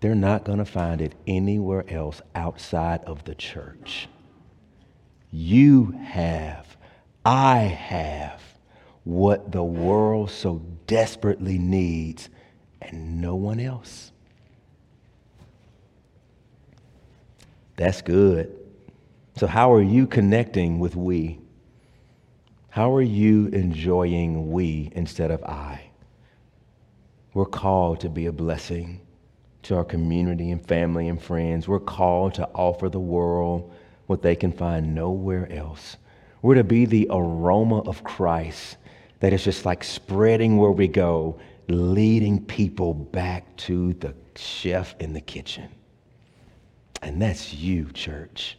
they're 0.00 0.14
not 0.14 0.44
going 0.44 0.58
to 0.58 0.64
find 0.64 1.00
it 1.00 1.14
anywhere 1.26 1.84
else 1.88 2.20
outside 2.34 3.02
of 3.04 3.24
the 3.24 3.34
church. 3.34 4.08
You 5.38 5.90
have, 6.02 6.78
I 7.22 7.58
have 7.58 8.40
what 9.04 9.52
the 9.52 9.62
world 9.62 10.30
so 10.30 10.62
desperately 10.86 11.58
needs, 11.58 12.30
and 12.80 13.20
no 13.20 13.34
one 13.34 13.60
else. 13.60 14.12
That's 17.76 18.00
good. 18.00 18.56
So, 19.36 19.46
how 19.46 19.74
are 19.74 19.82
you 19.82 20.06
connecting 20.06 20.78
with 20.78 20.96
we? 20.96 21.38
How 22.70 22.94
are 22.94 23.02
you 23.02 23.48
enjoying 23.48 24.50
we 24.50 24.90
instead 24.92 25.30
of 25.30 25.44
I? 25.44 25.90
We're 27.34 27.44
called 27.44 28.00
to 28.00 28.08
be 28.08 28.24
a 28.24 28.32
blessing 28.32 29.02
to 29.64 29.76
our 29.76 29.84
community 29.84 30.50
and 30.50 30.66
family 30.66 31.08
and 31.08 31.20
friends. 31.20 31.68
We're 31.68 31.78
called 31.78 32.32
to 32.34 32.48
offer 32.54 32.88
the 32.88 32.98
world 32.98 33.74
what 34.06 34.22
they 34.22 34.36
can 34.36 34.52
find 34.52 34.94
nowhere 34.94 35.50
else. 35.52 35.96
We're 36.42 36.54
to 36.56 36.64
be 36.64 36.84
the 36.84 37.08
aroma 37.10 37.80
of 37.80 38.04
Christ 38.04 38.76
that 39.20 39.32
is 39.32 39.44
just 39.44 39.64
like 39.64 39.82
spreading 39.82 40.58
where 40.58 40.70
we 40.70 40.88
go, 40.88 41.38
leading 41.68 42.44
people 42.44 42.94
back 42.94 43.56
to 43.56 43.94
the 43.94 44.14
chef 44.36 44.94
in 45.00 45.12
the 45.12 45.20
kitchen. 45.20 45.68
And 47.02 47.20
that's 47.20 47.52
you, 47.52 47.90
church. 47.92 48.58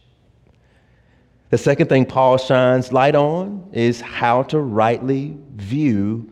The 1.50 1.58
second 1.58 1.88
thing 1.88 2.04
Paul 2.04 2.36
shines 2.36 2.92
light 2.92 3.14
on 3.14 3.70
is 3.72 4.00
how 4.00 4.42
to 4.44 4.58
rightly 4.58 5.38
view 5.54 6.30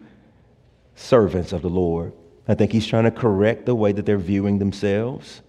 servants 0.95 1.53
of 1.53 1.63
the 1.63 1.71
Lord. 1.71 2.13
I 2.49 2.55
think 2.55 2.73
he's 2.73 2.87
trying 2.87 3.05
to 3.05 3.11
correct 3.11 3.67
the 3.67 3.75
way 3.75 3.93
that 3.93 4.05
they're 4.07 4.19
viewing 4.19 4.59
themselves. 4.59 5.41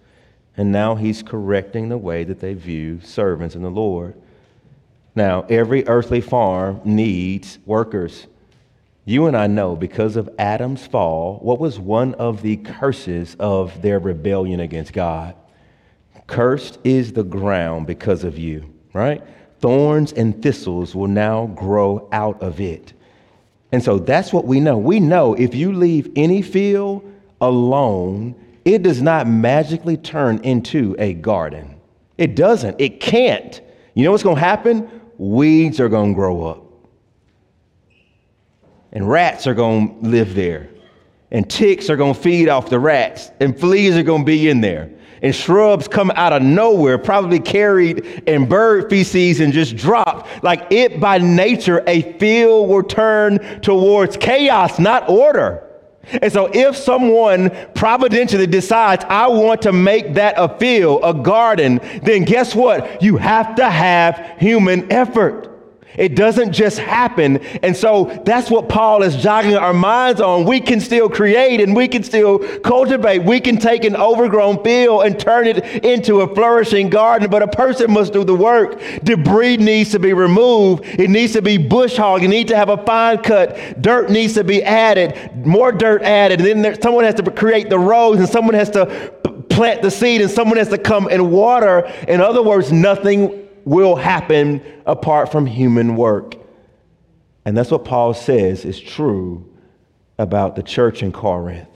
And 0.58 0.72
now 0.72 0.96
he's 0.96 1.22
correcting 1.22 1.88
the 1.88 1.96
way 1.96 2.24
that 2.24 2.40
they 2.40 2.52
view 2.52 3.00
servants 3.00 3.54
in 3.54 3.62
the 3.62 3.70
Lord. 3.70 4.14
Now, 5.14 5.46
every 5.48 5.86
earthly 5.86 6.20
farm 6.20 6.80
needs 6.84 7.60
workers. 7.64 8.26
You 9.04 9.26
and 9.26 9.36
I 9.36 9.46
know 9.46 9.76
because 9.76 10.16
of 10.16 10.28
Adam's 10.36 10.86
fall, 10.86 11.38
what 11.38 11.60
was 11.60 11.78
one 11.78 12.14
of 12.14 12.42
the 12.42 12.56
curses 12.56 13.36
of 13.38 13.80
their 13.80 14.00
rebellion 14.00 14.58
against 14.60 14.92
God? 14.92 15.36
Cursed 16.26 16.78
is 16.82 17.12
the 17.12 17.22
ground 17.22 17.86
because 17.86 18.24
of 18.24 18.36
you, 18.36 18.74
right? 18.92 19.22
Thorns 19.60 20.12
and 20.12 20.42
thistles 20.42 20.94
will 20.94 21.06
now 21.06 21.46
grow 21.46 22.08
out 22.12 22.42
of 22.42 22.60
it. 22.60 22.92
And 23.70 23.82
so 23.82 23.98
that's 23.98 24.32
what 24.32 24.44
we 24.44 24.58
know. 24.58 24.76
We 24.76 24.98
know 24.98 25.34
if 25.34 25.54
you 25.54 25.72
leave 25.72 26.10
any 26.16 26.42
field 26.42 27.10
alone, 27.40 28.34
it 28.68 28.82
does 28.82 29.00
not 29.00 29.26
magically 29.26 29.96
turn 29.96 30.38
into 30.44 30.94
a 30.98 31.14
garden. 31.14 31.80
It 32.18 32.36
doesn't. 32.36 32.78
It 32.78 33.00
can't. 33.00 33.60
You 33.94 34.04
know 34.04 34.10
what's 34.10 34.22
going 34.22 34.36
to 34.36 34.40
happen? 34.40 34.90
Weeds 35.16 35.80
are 35.80 35.88
going 35.88 36.10
to 36.10 36.14
grow 36.14 36.44
up. 36.44 36.64
And 38.92 39.08
rats 39.08 39.46
are 39.46 39.54
going 39.54 40.02
to 40.02 40.08
live 40.08 40.34
there. 40.34 40.68
And 41.30 41.48
ticks 41.48 41.88
are 41.88 41.96
going 41.96 42.14
to 42.14 42.20
feed 42.20 42.50
off 42.50 42.68
the 42.68 42.78
rats. 42.78 43.30
And 43.40 43.58
fleas 43.58 43.96
are 43.96 44.02
going 44.02 44.22
to 44.22 44.26
be 44.26 44.50
in 44.50 44.60
there 44.60 44.90
and 45.22 45.34
shrubs 45.34 45.88
come 45.88 46.12
out 46.12 46.32
of 46.32 46.42
nowhere, 46.42 46.96
probably 46.96 47.40
carried 47.40 48.04
in 48.28 48.48
bird 48.48 48.88
feces 48.88 49.40
and 49.40 49.52
just 49.52 49.76
dropped. 49.76 50.44
Like 50.44 50.70
it 50.70 51.00
by 51.00 51.18
nature, 51.18 51.82
a 51.88 52.16
field 52.18 52.68
will 52.68 52.84
turn 52.84 53.60
towards 53.60 54.16
chaos, 54.16 54.78
not 54.78 55.08
order. 55.08 55.67
And 56.22 56.32
so, 56.32 56.50
if 56.52 56.76
someone 56.76 57.50
providentially 57.74 58.46
decides, 58.46 59.04
I 59.08 59.28
want 59.28 59.62
to 59.62 59.72
make 59.72 60.14
that 60.14 60.34
a 60.36 60.48
field, 60.58 61.00
a 61.04 61.14
garden, 61.14 61.80
then 62.02 62.24
guess 62.24 62.54
what? 62.54 63.02
You 63.02 63.16
have 63.16 63.54
to 63.56 63.68
have 63.68 64.36
human 64.38 64.90
effort. 64.92 65.57
It 65.98 66.14
doesn't 66.14 66.52
just 66.52 66.78
happen. 66.78 67.38
And 67.62 67.76
so 67.76 68.22
that's 68.24 68.50
what 68.50 68.68
Paul 68.68 69.02
is 69.02 69.16
jogging 69.16 69.56
our 69.56 69.74
minds 69.74 70.20
on. 70.20 70.44
We 70.44 70.60
can 70.60 70.80
still 70.80 71.08
create 71.08 71.60
and 71.60 71.74
we 71.74 71.88
can 71.88 72.04
still 72.04 72.38
cultivate. 72.60 73.24
We 73.24 73.40
can 73.40 73.58
take 73.58 73.84
an 73.84 73.96
overgrown 73.96 74.62
field 74.62 75.04
and 75.04 75.18
turn 75.18 75.48
it 75.48 75.84
into 75.84 76.20
a 76.20 76.34
flourishing 76.34 76.88
garden, 76.88 77.28
but 77.30 77.42
a 77.42 77.48
person 77.48 77.92
must 77.92 78.12
do 78.12 78.22
the 78.22 78.34
work. 78.34 78.80
Debris 79.02 79.56
needs 79.56 79.90
to 79.90 79.98
be 79.98 80.12
removed. 80.12 80.84
It 80.84 81.10
needs 81.10 81.32
to 81.32 81.42
be 81.42 81.58
bush 81.58 81.96
hogged. 81.96 82.22
You 82.22 82.28
need 82.28 82.48
to 82.48 82.56
have 82.56 82.68
a 82.68 82.76
fine 82.84 83.18
cut. 83.18 83.82
Dirt 83.82 84.10
needs 84.10 84.34
to 84.34 84.44
be 84.44 84.62
added, 84.62 85.44
more 85.44 85.72
dirt 85.72 86.02
added. 86.02 86.40
And 86.40 86.48
then 86.48 86.62
there, 86.62 86.80
someone 86.80 87.04
has 87.04 87.14
to 87.16 87.30
create 87.30 87.70
the 87.70 87.78
rows 87.78 88.18
and 88.18 88.28
someone 88.28 88.54
has 88.54 88.70
to 88.70 89.12
plant 89.50 89.82
the 89.82 89.90
seed 89.90 90.20
and 90.20 90.30
someone 90.30 90.58
has 90.58 90.68
to 90.68 90.78
come 90.78 91.08
and 91.10 91.32
water. 91.32 91.92
In 92.06 92.20
other 92.20 92.42
words, 92.42 92.70
nothing 92.70 93.47
will 93.68 93.96
happen 93.96 94.62
apart 94.86 95.30
from 95.30 95.44
human 95.44 95.94
work. 95.94 96.36
And 97.44 97.54
that's 97.54 97.70
what 97.70 97.84
Paul 97.84 98.14
says 98.14 98.64
is 98.64 98.80
true 98.80 99.46
about 100.18 100.56
the 100.56 100.62
church 100.62 101.02
in 101.02 101.12
Corinth. 101.12 101.68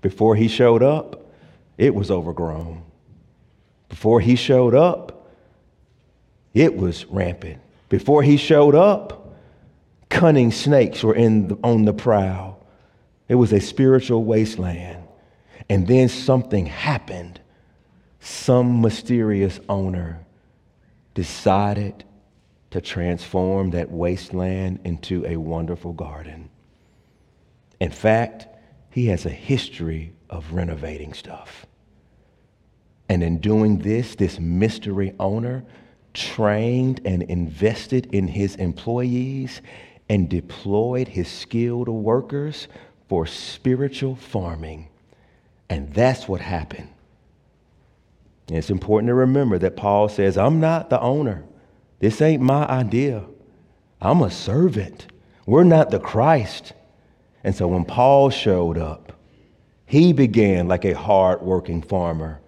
Before 0.00 0.36
he 0.36 0.46
showed 0.46 0.82
up, 0.82 1.32
it 1.76 1.92
was 1.92 2.12
overgrown. 2.12 2.84
Before 3.88 4.20
he 4.20 4.36
showed 4.36 4.76
up, 4.76 5.28
it 6.54 6.76
was 6.76 7.04
rampant. 7.06 7.60
Before 7.88 8.22
he 8.22 8.36
showed 8.36 8.76
up, 8.76 9.34
cunning 10.08 10.52
snakes 10.52 11.02
were 11.02 11.16
in 11.16 11.48
the, 11.48 11.58
on 11.64 11.84
the 11.84 11.92
prowl. 11.92 12.64
It 13.28 13.34
was 13.34 13.52
a 13.52 13.60
spiritual 13.60 14.24
wasteland. 14.24 15.02
And 15.68 15.88
then 15.88 16.08
something 16.08 16.66
happened. 16.66 17.40
Some 18.20 18.80
mysterious 18.80 19.58
owner 19.68 20.24
decided 21.14 22.04
to 22.70 22.80
transform 22.80 23.70
that 23.70 23.90
wasteland 23.90 24.80
into 24.84 25.24
a 25.26 25.36
wonderful 25.36 25.92
garden. 25.92 26.50
In 27.80 27.90
fact, 27.90 28.46
he 28.90 29.06
has 29.06 29.26
a 29.26 29.30
history 29.30 30.12
of 30.28 30.52
renovating 30.52 31.14
stuff. 31.14 31.66
And 33.08 33.22
in 33.22 33.38
doing 33.38 33.78
this, 33.78 34.14
this 34.14 34.38
mystery 34.38 35.14
owner 35.18 35.64
trained 36.12 37.00
and 37.04 37.22
invested 37.22 38.12
in 38.12 38.28
his 38.28 38.56
employees 38.56 39.62
and 40.08 40.28
deployed 40.28 41.08
his 41.08 41.28
skilled 41.28 41.88
workers 41.88 42.68
for 43.08 43.26
spiritual 43.26 44.16
farming. 44.16 44.88
And 45.70 45.92
that's 45.94 46.28
what 46.28 46.40
happened. 46.40 46.88
And 48.48 48.56
it's 48.56 48.70
important 48.70 49.08
to 49.08 49.14
remember 49.14 49.58
that 49.58 49.76
Paul 49.76 50.08
says, 50.08 50.38
I'm 50.38 50.60
not 50.60 50.90
the 50.90 51.00
owner. 51.00 51.44
This 52.00 52.20
ain't 52.22 52.42
my 52.42 52.66
idea. 52.66 53.24
I'm 54.00 54.22
a 54.22 54.30
servant. 54.30 55.06
We're 55.46 55.64
not 55.64 55.90
the 55.90 56.00
Christ. 56.00 56.72
And 57.44 57.54
so 57.54 57.68
when 57.68 57.84
Paul 57.84 58.30
showed 58.30 58.78
up, 58.78 59.12
he 59.86 60.12
began 60.12 60.68
like 60.68 60.84
a 60.84 60.96
hard-working 60.96 61.82
farmer 61.82 62.40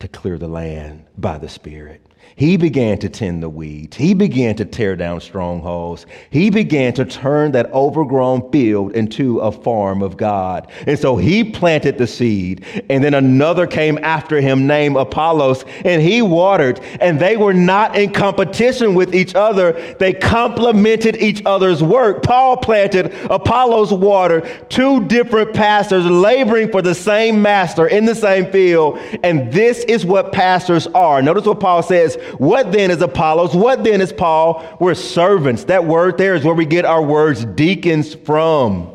to 0.00 0.08
clear 0.08 0.38
the 0.38 0.48
land 0.48 1.06
by 1.16 1.38
the 1.38 1.48
Spirit. 1.48 2.04
He 2.36 2.56
began 2.56 2.98
to 2.98 3.08
tend 3.08 3.42
the 3.42 3.48
weeds. 3.48 3.96
He 3.96 4.12
began 4.12 4.56
to 4.56 4.64
tear 4.64 4.96
down 4.96 5.20
strongholds. 5.20 6.06
He 6.30 6.50
began 6.50 6.92
to 6.94 7.04
turn 7.04 7.52
that 7.52 7.72
overgrown 7.72 8.50
field 8.50 8.92
into 8.96 9.38
a 9.38 9.52
farm 9.52 10.02
of 10.02 10.16
God. 10.16 10.70
And 10.86 10.98
so 10.98 11.16
he 11.16 11.44
planted 11.44 11.96
the 11.96 12.08
seed. 12.08 12.64
And 12.90 13.04
then 13.04 13.14
another 13.14 13.68
came 13.68 13.98
after 14.02 14.40
him 14.40 14.66
named 14.66 14.96
Apollos, 14.96 15.64
and 15.84 16.02
he 16.02 16.22
watered. 16.22 16.80
And 17.00 17.20
they 17.20 17.36
were 17.36 17.54
not 17.54 17.96
in 17.96 18.12
competition 18.12 18.94
with 18.94 19.14
each 19.14 19.34
other, 19.36 19.72
they 20.00 20.12
complemented 20.12 21.16
each 21.16 21.42
other's 21.46 21.82
work. 21.82 22.22
Paul 22.24 22.56
planted, 22.56 23.14
Apollos 23.30 23.92
watered, 23.92 24.68
two 24.68 25.04
different 25.04 25.54
pastors 25.54 26.04
laboring 26.04 26.70
for 26.72 26.82
the 26.82 26.94
same 26.94 27.40
master 27.40 27.86
in 27.86 28.04
the 28.04 28.14
same 28.14 28.50
field. 28.50 28.98
And 29.22 29.52
this 29.52 29.84
is 29.84 30.04
what 30.04 30.32
pastors 30.32 30.88
are. 30.88 31.22
Notice 31.22 31.46
what 31.46 31.60
Paul 31.60 31.82
says 31.82 32.13
what 32.38 32.72
then 32.72 32.90
is 32.90 33.00
Apollos? 33.00 33.54
What 33.54 33.84
then 33.84 34.00
is 34.00 34.12
Paul? 34.12 34.64
We're 34.80 34.94
servants. 34.94 35.64
That 35.64 35.84
word 35.84 36.18
there 36.18 36.34
is 36.34 36.44
where 36.44 36.54
we 36.54 36.66
get 36.66 36.84
our 36.84 37.02
words 37.02 37.44
deacons 37.44 38.14
from. 38.14 38.94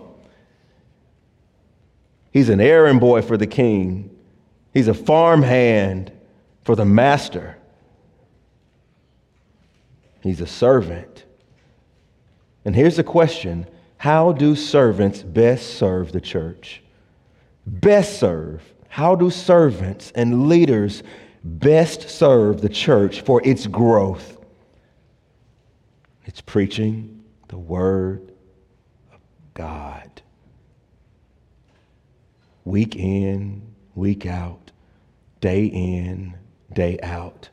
He's 2.32 2.50
an 2.50 2.62
errand 2.62 3.00
boy 3.00 3.22
for 3.22 3.38
the 3.38 3.48
king, 3.48 4.16
he's 4.74 4.88
a 4.88 4.94
farmhand 4.94 6.12
for 6.64 6.76
the 6.76 6.86
master. 6.86 7.56
He's 10.22 10.42
a 10.42 10.48
servant. 10.48 11.24
And 12.66 12.76
here's 12.76 12.98
the 12.98 13.04
question 13.04 13.68
How 13.98 14.32
do 14.32 14.56
servants 14.56 15.24
best 15.24 15.76
serve 15.76 16.12
the 16.12 16.22
church? 16.22 16.84
Best 17.66 18.20
serve. 18.20 18.62
How 18.90 19.16
do 19.16 19.30
servants 19.30 20.12
and 20.16 20.48
leaders 20.50 21.04
best 21.44 22.10
serve 22.10 22.62
the 22.62 22.70
church 22.70 23.22
for 23.22 23.42
its 23.46 23.68
growth? 23.68 24.38
It's 26.26 26.42
preaching 26.42 27.24
the 27.48 27.58
Word 27.58 28.32
of 29.14 29.20
God. 29.54 30.22
Week 32.66 32.96
in, 32.96 33.62
week 33.96 34.26
out, 34.26 34.72
day 35.42 35.66
in, 35.66 36.36
day 36.74 37.00
out. 37.02 37.50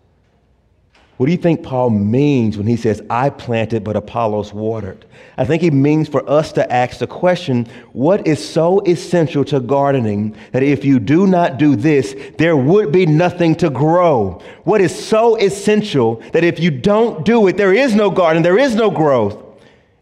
What 1.16 1.26
do 1.26 1.33
you 1.33 1.38
think 1.38 1.62
Paul 1.62 1.90
means 1.90 2.59
when 2.59 2.66
he 2.66 2.76
says, 2.76 3.00
I 3.09 3.31
planted, 3.31 3.83
but 3.83 3.96
Apollos 3.96 4.52
watered? 4.52 5.07
I 5.38 5.46
think 5.46 5.62
he 5.62 5.70
means 5.70 6.09
for 6.09 6.29
us 6.29 6.52
to 6.52 6.70
ask 6.70 6.98
the 6.98 7.07
question 7.07 7.66
what 7.92 8.26
is 8.26 8.46
so 8.46 8.81
essential 8.81 9.42
to 9.46 9.61
gardening 9.61 10.37
that 10.52 10.62
if 10.62 10.85
you 10.85 10.98
do 10.98 11.26
not 11.26 11.57
do 11.57 11.74
this, 11.74 12.14
there 12.37 12.57
would 12.57 12.92
be 12.92 13.07
nothing 13.07 13.55
to 13.57 13.70
grow? 13.70 14.42
What 14.64 14.83
is 14.83 15.07
so 15.07 15.37
essential 15.37 16.16
that 16.33 16.44
if 16.44 16.61
you 16.61 16.70
don't 16.70 17.24
do 17.24 17.46
it, 17.46 17.57
there 17.57 17.72
is 17.72 17.94
no 17.94 18.11
garden, 18.11 18.42
there 18.42 18.59
is 18.59 18.74
no 18.74 18.90
growth? 18.90 19.42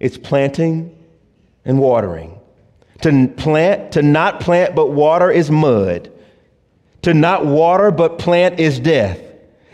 It's 0.01 0.19
planting 0.19 0.97
and 1.65 1.79
watering. 1.79 2.41
To 3.03 3.29
plant, 3.29 3.93
to 3.93 4.03
not 4.03 4.41
plant 4.41 4.75
but 4.75 4.91
water 4.91 5.31
is 5.31 5.49
mud. 5.49 6.11
To 7.03 7.15
not 7.15 7.47
water 7.47 7.93
but 7.93 8.19
plant 8.19 8.59
is 8.59 8.81
death. 8.81 9.21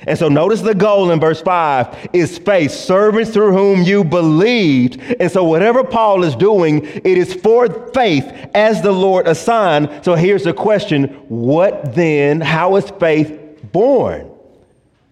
And 0.07 0.19
so 0.19 0.29
notice 0.29 0.63
the 0.63 0.75
goal 0.75 1.11
in 1.11 1.21
verse 1.21 1.43
5 1.43 2.11
is 2.13 2.39
faith, 2.39 2.71
servants 2.71 3.31
through 3.31 3.53
whom 3.53 3.83
you 3.83 4.03
believed. 4.03 4.99
And 5.21 5.31
so 5.31 5.45
whatever 5.45 5.85
Paul 5.85 6.25
is 6.25 6.35
doing, 6.35 6.87
it 6.87 7.07
is 7.07 7.35
for 7.35 7.69
faith 7.93 8.25
as 8.55 8.81
the 8.83 8.93
Lord 8.93 9.27
assigned. 9.27 10.05
So 10.05 10.15
here's 10.15 10.45
the 10.45 10.55
question 10.55 11.05
What 11.29 11.95
then? 11.95 12.41
How 12.41 12.77
is 12.77 12.91
faith 12.99 13.39
born? 13.73 14.31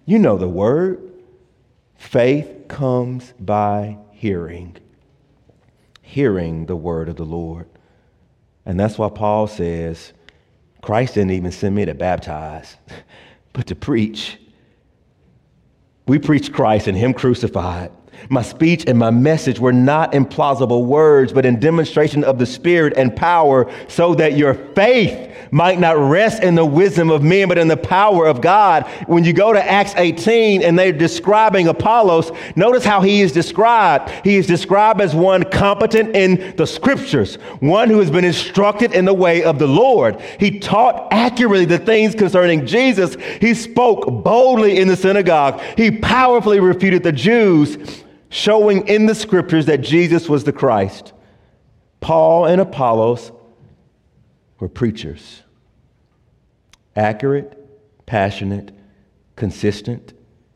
You 0.07 0.19
know 0.19 0.39
the 0.39 0.49
word. 0.49 1.05
Faith 1.97 2.69
comes 2.69 3.35
by 3.39 3.99
hearing, 4.13 4.77
hearing 6.01 6.67
the 6.67 6.77
word 6.77 7.09
of 7.09 7.17
the 7.17 7.25
Lord. 7.25 7.69
And 8.65 8.81
that's 8.81 8.97
why 8.97 9.11
Paul 9.11 9.49
says, 9.49 10.13
Christ 10.81 11.15
didn't 11.15 11.33
even 11.33 11.53
send 11.53 11.75
me 11.75 11.85
to 11.85 11.95
baptize, 11.95 12.77
but 13.53 13.67
to 13.67 13.75
preach. 13.75 14.39
We 16.09 16.19
preach 16.19 16.53
Christ 16.53 16.89
and 16.89 16.97
Him 16.97 17.15
crucified. 17.15 17.93
My 18.31 18.43
speech 18.43 18.85
and 18.87 18.99
my 18.99 19.11
message 19.11 19.61
were 19.61 19.73
not 19.73 20.13
in 20.13 20.25
plausible 20.25 20.85
words, 20.85 21.33
but 21.33 21.47
in 21.47 21.61
demonstration 21.61 22.25
of 22.25 22.39
the 22.39 22.47
Spirit 22.47 22.95
and 22.97 23.15
power, 23.15 23.71
so 23.87 24.15
that 24.17 24.37
your 24.37 24.55
faith 24.55 25.28
might 25.51 25.79
not 25.79 25.97
rest 25.97 26.43
in 26.43 26.55
the 26.55 26.65
wisdom 26.65 27.11
of 27.11 27.23
men, 27.23 27.49
but 27.49 27.59
in 27.59 27.69
the 27.69 27.77
power 27.77 28.27
of 28.27 28.41
God. 28.41 28.87
When 29.07 29.25
you 29.25 29.33
go 29.33 29.53
to 29.53 29.71
Acts 29.71 29.95
18 29.97 30.63
and 30.63 30.79
they're 30.79 30.93
describing 30.93 31.69
Apollos, 31.69 32.31
notice 32.57 32.85
how 32.85 33.01
he 33.01 33.21
is 33.21 33.33
described. 33.33 34.11
He 34.25 34.37
is 34.37 34.47
described 34.47 35.01
as 35.01 35.15
one 35.15 35.45
competent 35.45 36.15
in 36.15 36.57
the 36.57 36.67
scriptures, 36.67 37.37
one 37.61 37.89
who 37.89 37.99
has 37.99 38.11
been 38.11 38.25
instructed 38.25 38.93
in 38.93 39.05
the 39.05 39.15
way 39.15 39.43
of 39.43 39.59
the 39.59 39.69
Lord. 39.69 40.21
He 40.39 40.59
taught 40.59 41.13
accurately 41.13 41.65
the 41.65 41.79
things 41.79 42.15
concerning 42.15 42.67
Jesus. 42.67 43.17
He 43.41 43.55
spoke 43.55 44.25
boldly 44.25 44.79
in 44.79 44.89
the 44.89 44.97
synagogue. 44.97 45.61
He 45.77 45.91
powerfully 45.91 46.61
refuted 46.61 47.03
the 47.03 47.13
Jews 47.13 48.05
showing 48.31 48.87
in 48.89 49.07
the 49.07 49.15
scriptures 49.15 49.67
that 49.67 49.81
Jesus 49.81 50.29
was 50.29 50.45
the 50.45 50.53
Christ. 50.53 51.13
Paul 52.01 52.47
and 52.47 52.61
Apollos 52.61 53.33
were 54.59 54.69
preachers 54.69 55.43
accurate, 56.97 57.57
passionate, 58.07 58.73
consistent, 59.37 60.13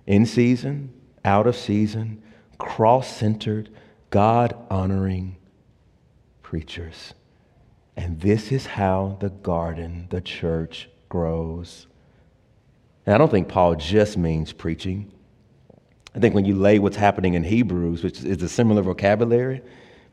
in 0.07 0.27
season, 0.27 0.93
out 1.25 1.47
of 1.47 1.55
season, 1.55 2.21
cross 2.59 3.17
centered, 3.17 3.69
God 4.11 4.57
honoring 4.69 5.37
preachers. 6.43 7.15
And 7.97 8.21
this 8.21 8.51
is 8.51 8.67
how 8.67 9.17
the 9.21 9.31
garden, 9.31 10.09
the 10.11 10.21
church, 10.21 10.89
grows. 11.09 11.87
And 13.07 13.15
I 13.15 13.19
don't 13.19 13.31
think 13.31 13.49
Paul 13.49 13.77
just 13.77 14.17
means 14.17 14.53
preaching. 14.53 15.13
I 16.15 16.19
think 16.19 16.35
when 16.35 16.45
you 16.45 16.55
lay 16.55 16.79
what's 16.79 16.97
happening 16.97 17.35
in 17.35 17.45
Hebrews, 17.45 18.03
which 18.03 18.23
is 18.23 18.43
a 18.43 18.49
similar 18.49 18.83
vocabulary, 18.83 19.63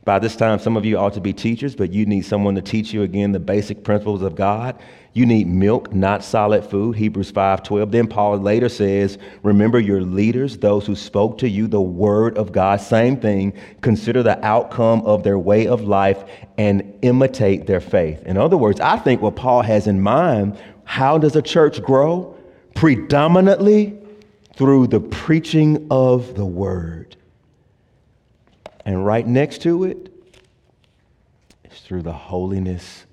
by 0.05 0.17
this 0.17 0.35
time, 0.35 0.59
some 0.59 0.77
of 0.77 0.85
you 0.85 0.97
ought 0.97 1.13
to 1.13 1.21
be 1.21 1.33
teachers, 1.33 1.75
but 1.75 1.91
you 1.91 2.05
need 2.05 2.21
someone 2.21 2.55
to 2.55 2.61
teach 2.61 2.93
you 2.93 3.03
again 3.03 3.31
the 3.31 3.39
basic 3.39 3.83
principles 3.83 4.21
of 4.21 4.35
God. 4.35 4.75
You 5.13 5.25
need 5.25 5.47
milk, 5.47 5.93
not 5.93 6.23
solid 6.23 6.63
food, 6.63 6.95
Hebrews 6.95 7.31
5:12. 7.31 7.91
Then 7.91 8.07
Paul 8.07 8.37
later 8.37 8.69
says, 8.69 9.17
"Remember 9.43 9.79
your 9.79 10.01
leaders, 10.01 10.57
those 10.57 10.85
who 10.85 10.95
spoke 10.95 11.37
to 11.39 11.49
you 11.49 11.67
the 11.67 11.81
word 11.81 12.37
of 12.37 12.51
God, 12.51 12.79
same 12.79 13.17
thing. 13.17 13.53
Consider 13.81 14.23
the 14.23 14.43
outcome 14.45 15.01
of 15.05 15.23
their 15.23 15.37
way 15.37 15.67
of 15.67 15.81
life 15.81 16.23
and 16.57 16.83
imitate 17.01 17.67
their 17.67 17.81
faith." 17.81 18.23
In 18.25 18.37
other 18.37 18.57
words, 18.57 18.79
I 18.79 18.97
think 18.97 19.21
what 19.21 19.35
Paul 19.35 19.63
has 19.63 19.87
in 19.87 19.99
mind, 19.99 20.53
how 20.85 21.17
does 21.17 21.35
a 21.35 21.41
church 21.41 21.81
grow? 21.83 22.35
Predominantly 22.75 23.95
through 24.55 24.87
the 24.87 24.99
preaching 25.01 25.85
of 25.91 26.35
the 26.35 26.45
word. 26.45 27.15
And 28.89 29.05
right 29.05 29.27
next 29.27 29.61
to 29.61 29.83
it 29.83 30.11
is 31.63 31.79
through 31.81 32.01
the 32.01 32.11
holiness 32.11 33.05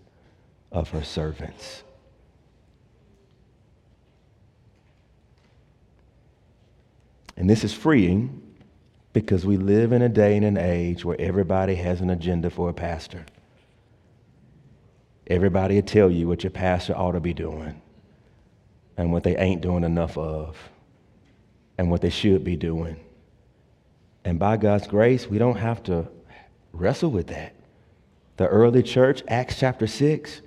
of 0.73 0.89
her 0.89 1.05
servants. 1.05 1.83
And 7.37 7.51
this 7.51 7.63
is 7.63 7.75
freeing 7.75 8.41
because 9.13 9.45
we 9.45 9.59
live 9.59 9.93
in 9.93 10.01
a 10.01 10.09
day 10.09 10.39
and 10.39 10.47
an 10.47 10.57
age 10.57 11.05
where 11.05 11.21
everybody 11.21 11.75
has 11.75 12.01
an 12.01 12.09
agenda 12.09 12.49
for 12.49 12.71
a 12.71 12.73
pastor. 12.73 13.27
Everybody 15.27 15.75
will 15.75 15.83
tell 15.83 16.11
you 16.11 16.27
what 16.27 16.43
your 16.43 16.53
pastor 16.53 16.97
ought 16.97 17.13
to 17.13 17.21
be 17.21 17.35
doing 17.35 17.83
and 18.97 19.13
what 19.13 19.25
they 19.25 19.37
ain't 19.37 19.61
doing 19.61 19.85
enough 19.85 20.17
of 20.17 20.57
and 21.77 21.91
what 21.91 22.01
they 22.01 22.09
should 22.09 22.45
be 22.45 22.57
doing. 22.57 22.97
And 24.27 24.41
by 24.41 24.57
God's 24.57 24.89
grace, 24.89 25.29
we 25.29 25.39
don't 25.39 25.57
have 25.57 25.85
to 25.85 26.09
wrestle 26.73 27.13
with 27.13 27.29
that. 27.29 27.55
The 28.39 28.49
early 28.49 28.83
church, 28.83 29.23
Acts 29.29 29.57
chapter 29.57 29.87
6, 29.87 30.41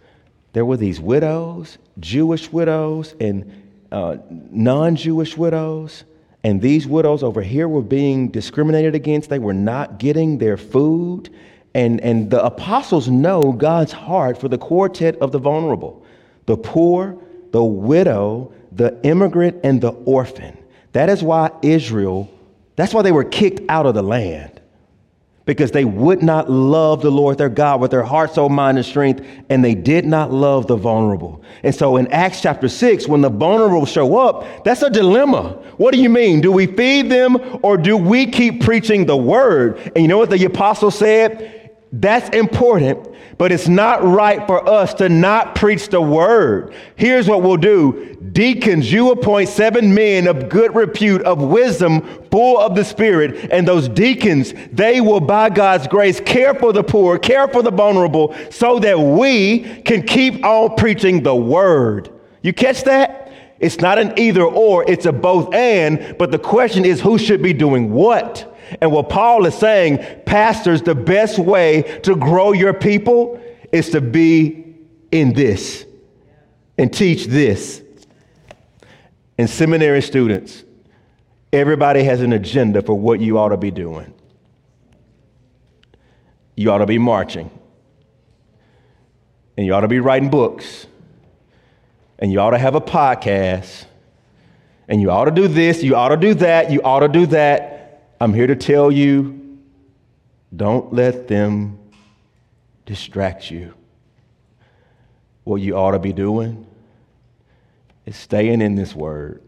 there 0.51 0.65
were 0.65 0.75
these 0.75 0.99
widows, 0.99 1.77
Jewish 1.97 2.51
widows 2.51 3.15
and 3.21 3.63
uh, 3.89 4.17
non 4.29 4.97
Jewish 4.97 5.37
widows. 5.37 6.03
And 6.43 6.61
these 6.61 6.87
widows 6.87 7.23
over 7.23 7.41
here 7.41 7.69
were 7.69 7.81
being 7.81 8.27
discriminated 8.27 8.95
against. 8.95 9.29
They 9.29 9.39
were 9.39 9.53
not 9.53 9.97
getting 9.97 10.39
their 10.39 10.57
food. 10.57 11.29
And, 11.73 12.01
and 12.01 12.29
the 12.29 12.43
apostles 12.43 13.07
know 13.07 13.53
God's 13.53 13.93
heart 13.93 14.37
for 14.37 14.49
the 14.49 14.57
quartet 14.57 15.15
of 15.19 15.31
the 15.31 15.39
vulnerable 15.39 16.05
the 16.47 16.57
poor, 16.57 17.17
the 17.51 17.63
widow, 17.63 18.51
the 18.73 18.99
immigrant, 19.03 19.61
and 19.63 19.79
the 19.79 19.91
orphan. 19.91 20.57
That 20.91 21.07
is 21.07 21.23
why 21.23 21.51
Israel, 21.61 22.29
that's 22.79 22.93
why 22.93 23.01
they 23.01 23.11
were 23.11 23.23
kicked 23.23 23.61
out 23.69 23.85
of 23.85 23.93
the 23.93 24.03
land. 24.03 24.61
Because 25.45 25.71
they 25.71 25.83
would 25.83 26.21
not 26.21 26.47
love 26.49 27.01
the 27.01 27.09
Lord 27.09 27.39
their 27.39 27.49
God 27.49 27.81
with 27.81 27.89
their 27.89 28.03
heart, 28.03 28.35
soul, 28.35 28.49
mind, 28.49 28.77
and 28.77 28.85
strength, 28.85 29.25
and 29.49 29.65
they 29.65 29.73
did 29.73 30.05
not 30.05 30.31
love 30.31 30.67
the 30.67 30.75
vulnerable. 30.75 31.43
And 31.63 31.73
so 31.73 31.97
in 31.97 32.05
Acts 32.11 32.39
chapter 32.39 32.69
6, 32.69 33.07
when 33.07 33.21
the 33.21 33.31
vulnerable 33.31 33.87
show 33.87 34.17
up, 34.17 34.63
that's 34.63 34.83
a 34.83 34.91
dilemma. 34.91 35.53
What 35.77 35.91
do 35.91 35.99
you 35.99 36.09
mean? 36.09 36.39
Do 36.39 36.51
we 36.51 36.67
feed 36.67 37.09
them 37.09 37.59
or 37.63 37.77
do 37.77 37.97
we 37.97 38.27
keep 38.27 38.61
preaching 38.61 39.07
the 39.07 39.17
word? 39.17 39.79
And 39.95 40.03
you 40.03 40.07
know 40.07 40.19
what 40.19 40.29
the 40.29 40.45
apostle 40.45 40.91
said? 40.91 41.58
That's 41.91 42.30
important, 42.36 43.08
but 43.39 43.52
it's 43.52 43.67
not 43.67 44.04
right 44.04 44.45
for 44.45 44.67
us 44.67 44.93
to 44.95 45.10
not 45.10 45.56
preach 45.56 45.89
the 45.89 46.02
word. 46.02 46.73
Here's 46.95 47.28
what 47.28 47.41
we'll 47.41 47.58
do 47.58 48.15
Deacons, 48.32 48.91
you 48.91 49.12
appoint 49.12 49.49
seven 49.49 49.95
men 49.95 50.28
of 50.28 50.49
good 50.49 50.75
repute, 50.75 51.23
of 51.23 51.41
wisdom, 51.41 52.02
full 52.30 52.60
of 52.60 52.75
the 52.75 52.86
Spirit. 52.86 53.49
And 53.52 53.67
those 53.67 53.89
deacons, 53.89 54.54
they 54.71 55.02
will, 55.02 55.19
by 55.19 55.49
God's 55.49 55.88
grace, 55.88 56.19
care 56.19 56.54
for 56.54 56.71
the 56.71 56.84
poor, 56.84 57.17
care 57.17 57.47
for 57.47 57.63
the 57.63 57.71
vulnerable, 57.71 58.36
so 58.52 58.78
that 58.80 58.99
we 58.99 59.82
can 59.82 60.04
keep 60.04 60.45
on 60.45 60.75
preaching 60.75 61.23
the 61.23 61.36
word. 61.36 62.12
You 62.43 62.54
catch 62.54 62.84
that? 62.84 63.32
It's 63.60 63.80
not 63.80 63.97
an 63.97 64.17
either 64.17 64.43
or, 64.43 64.89
it's 64.89 65.06
a 65.06 65.12
both 65.12 65.54
and, 65.54 66.15
but 66.17 66.32
the 66.32 66.39
question 66.39 66.86
is 66.86 67.02
who 67.02 67.17
should 67.17 67.41
be 67.41 67.52
doing 67.52 67.91
what? 67.91 68.58
And 68.82 68.91
what 68.91 69.10
Paul 69.10 69.45
is 69.45 69.55
saying, 69.55 70.05
pastors, 70.25 70.82
the 70.82 70.95
best 70.95 71.39
way 71.39 71.99
to 72.03 72.15
grow 72.15 72.51
your 72.51 72.73
people 72.73 73.41
is 73.71 73.89
to 73.91 74.01
be 74.01 74.75
in 75.12 75.34
this 75.34 75.86
and 76.77 76.93
teach 76.93 77.25
this. 77.25 77.82
And 79.38 79.49
seminary 79.49 80.01
students, 80.01 80.63
everybody 81.53 82.03
has 82.03 82.21
an 82.21 82.34
agenda 82.34 82.82
for 82.82 82.93
what 82.93 83.19
you 83.19 83.38
ought 83.38 83.49
to 83.49 83.58
be 83.58 83.71
doing. 83.71 84.13
You 86.55 86.71
ought 86.71 86.79
to 86.79 86.86
be 86.86 86.97
marching. 86.97 87.49
And 89.55 89.65
you 89.65 89.73
ought 89.73 89.82
to 89.82 89.88
be 89.88 89.99
writing 89.99 90.29
books. 90.29 90.88
And 92.17 92.32
you 92.32 92.39
ought 92.41 92.51
to 92.51 92.58
have 92.58 92.75
a 92.75 92.82
podcast. 92.82 93.86
And 94.89 95.00
you 95.00 95.12
ought 95.12 95.25
to 95.25 95.31
do 95.31 95.48
this, 95.48 95.83
you 95.83 95.96
ought 95.96 96.10
to 96.10 96.17
do 96.17 96.33
that, 96.33 96.71
you 96.71 96.81
ought 96.81 97.02
to 97.02 97.08
do 97.08 97.27
that. 97.27 97.79
I'm 98.21 98.33
here 98.33 98.47
to 98.47 98.55
tell 98.55 98.91
you 98.91 99.59
don't 100.53 100.91
let 100.93 101.27
them 101.27 101.79
distract 102.85 103.49
you. 103.49 103.73
What 105.45 105.57
you 105.57 105.75
ought 105.77 105.91
to 105.91 105.99
be 105.99 106.11
doing 106.11 106.67
is 108.05 108.17
staying 108.17 108.61
in 108.61 108.75
this 108.75 108.93
word 108.93 109.41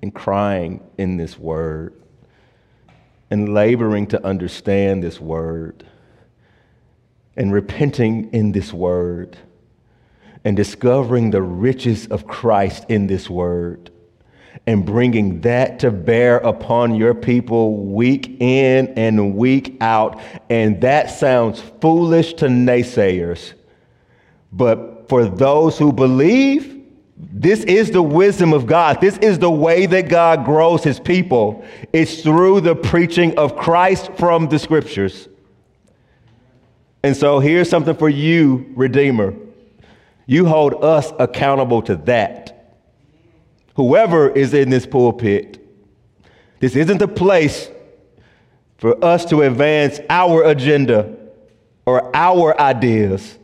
and 0.00 0.14
crying 0.14 0.80
in 0.96 1.18
this 1.18 1.38
word 1.38 1.92
and 3.30 3.52
laboring 3.52 4.06
to 4.06 4.24
understand 4.24 5.02
this 5.02 5.20
word 5.20 5.84
and 7.36 7.52
repenting 7.52 8.30
in 8.32 8.52
this 8.52 8.72
word 8.72 9.36
and 10.44 10.56
discovering 10.56 11.30
the 11.30 11.42
riches 11.42 12.06
of 12.06 12.26
Christ 12.26 12.86
in 12.88 13.06
this 13.06 13.28
word 13.28 13.90
and 14.68 14.84
bringing 14.84 15.40
that 15.40 15.78
to 15.78 15.90
bear 15.90 16.36
upon 16.38 16.94
your 16.94 17.14
people 17.14 17.86
week 17.86 18.36
in 18.38 18.86
and 18.98 19.34
week 19.34 19.78
out. 19.80 20.20
And 20.50 20.78
that 20.82 21.10
sounds 21.10 21.62
foolish 21.80 22.34
to 22.34 22.48
naysayers. 22.48 23.54
But 24.52 25.08
for 25.08 25.24
those 25.24 25.78
who 25.78 25.90
believe, 25.90 26.74
This 27.18 27.64
is 27.64 27.90
the 27.90 28.02
wisdom 28.02 28.52
of 28.52 28.66
God. 28.66 29.00
This 29.00 29.18
is 29.18 29.40
the 29.40 29.50
way 29.50 29.86
that 29.86 30.08
God 30.08 30.44
grows 30.44 30.84
his 30.84 31.00
people. 31.00 31.64
It's 31.92 32.22
through 32.22 32.60
the 32.60 32.76
preaching 32.76 33.36
of 33.36 33.56
Christ 33.56 34.12
from 34.16 34.48
the 34.48 34.58
scriptures. 34.58 35.28
And 37.02 37.16
so 37.16 37.40
here's 37.40 37.68
something 37.68 37.96
for 37.96 38.08
you, 38.08 38.72
Redeemer. 38.76 39.34
You 40.26 40.46
hold 40.46 40.84
us 40.84 41.12
accountable 41.18 41.82
to 41.82 41.96
that. 41.96 42.57
Whoever 43.78 44.28
is 44.28 44.54
in 44.54 44.70
this 44.70 44.86
pulpit, 44.86 45.64
this 46.58 46.74
isn't 46.74 46.98
the 46.98 47.06
place 47.06 47.70
for 48.78 49.04
us 49.04 49.24
to 49.26 49.42
advance 49.42 50.00
our 50.10 50.42
agenda 50.42 51.14
or 51.86 52.10
our 52.14 52.60
ideas. 52.60 53.38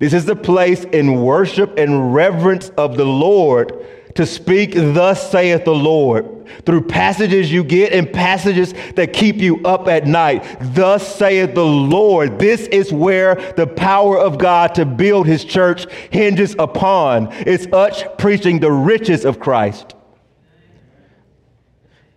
This 0.00 0.14
is 0.14 0.24
the 0.24 0.34
place 0.34 0.82
in 0.82 1.22
worship 1.22 1.78
and 1.78 2.12
reverence 2.12 2.70
of 2.70 2.96
the 2.96 3.04
Lord 3.04 3.86
to 4.14 4.26
speak, 4.26 4.72
Thus 4.74 5.30
saith 5.30 5.64
the 5.64 5.74
Lord, 5.74 6.46
through 6.66 6.86
passages 6.86 7.50
you 7.50 7.64
get 7.64 7.92
and 7.92 8.12
passages 8.12 8.74
that 8.94 9.12
keep 9.12 9.36
you 9.36 9.60
up 9.64 9.88
at 9.88 10.06
night. 10.06 10.44
Thus 10.60 11.16
saith 11.16 11.54
the 11.54 11.64
Lord. 11.64 12.38
This 12.38 12.66
is 12.68 12.92
where 12.92 13.36
the 13.52 13.66
power 13.66 14.18
of 14.18 14.38
God 14.38 14.74
to 14.74 14.84
build 14.84 15.26
his 15.26 15.44
church 15.44 15.90
hinges 16.10 16.54
upon. 16.58 17.28
It's 17.32 17.66
us 17.72 18.04
preaching 18.18 18.60
the 18.60 18.72
riches 18.72 19.24
of 19.24 19.40
Christ. 19.40 19.94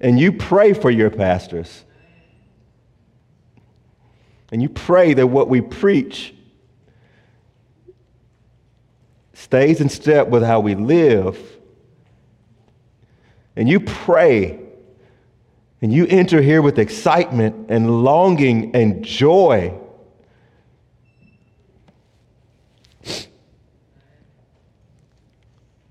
And 0.02 0.20
you 0.20 0.34
pray 0.34 0.74
for 0.74 0.91
your 0.91 1.10
pastors. 1.10 1.84
And 4.52 4.62
you 4.62 4.70
pray 4.70 5.14
that 5.14 5.28
what 5.28 5.50
we 5.50 5.62
preach 5.62 6.34
stays 9.34 9.82
in 9.82 9.89
step 9.89 10.28
with 10.28 10.43
how 10.43 10.60
we 10.60 10.76
live 10.76 11.55
and 13.56 13.70
you 13.70 13.80
pray 13.80 14.60
and 15.82 15.93
you 15.93 16.06
enter 16.08 16.41
here 16.41 16.62
with 16.62 16.80
excitement 16.80 17.68
and 17.70 18.03
longing 18.03 18.76
and 18.76 19.03
joy. 19.03 19.74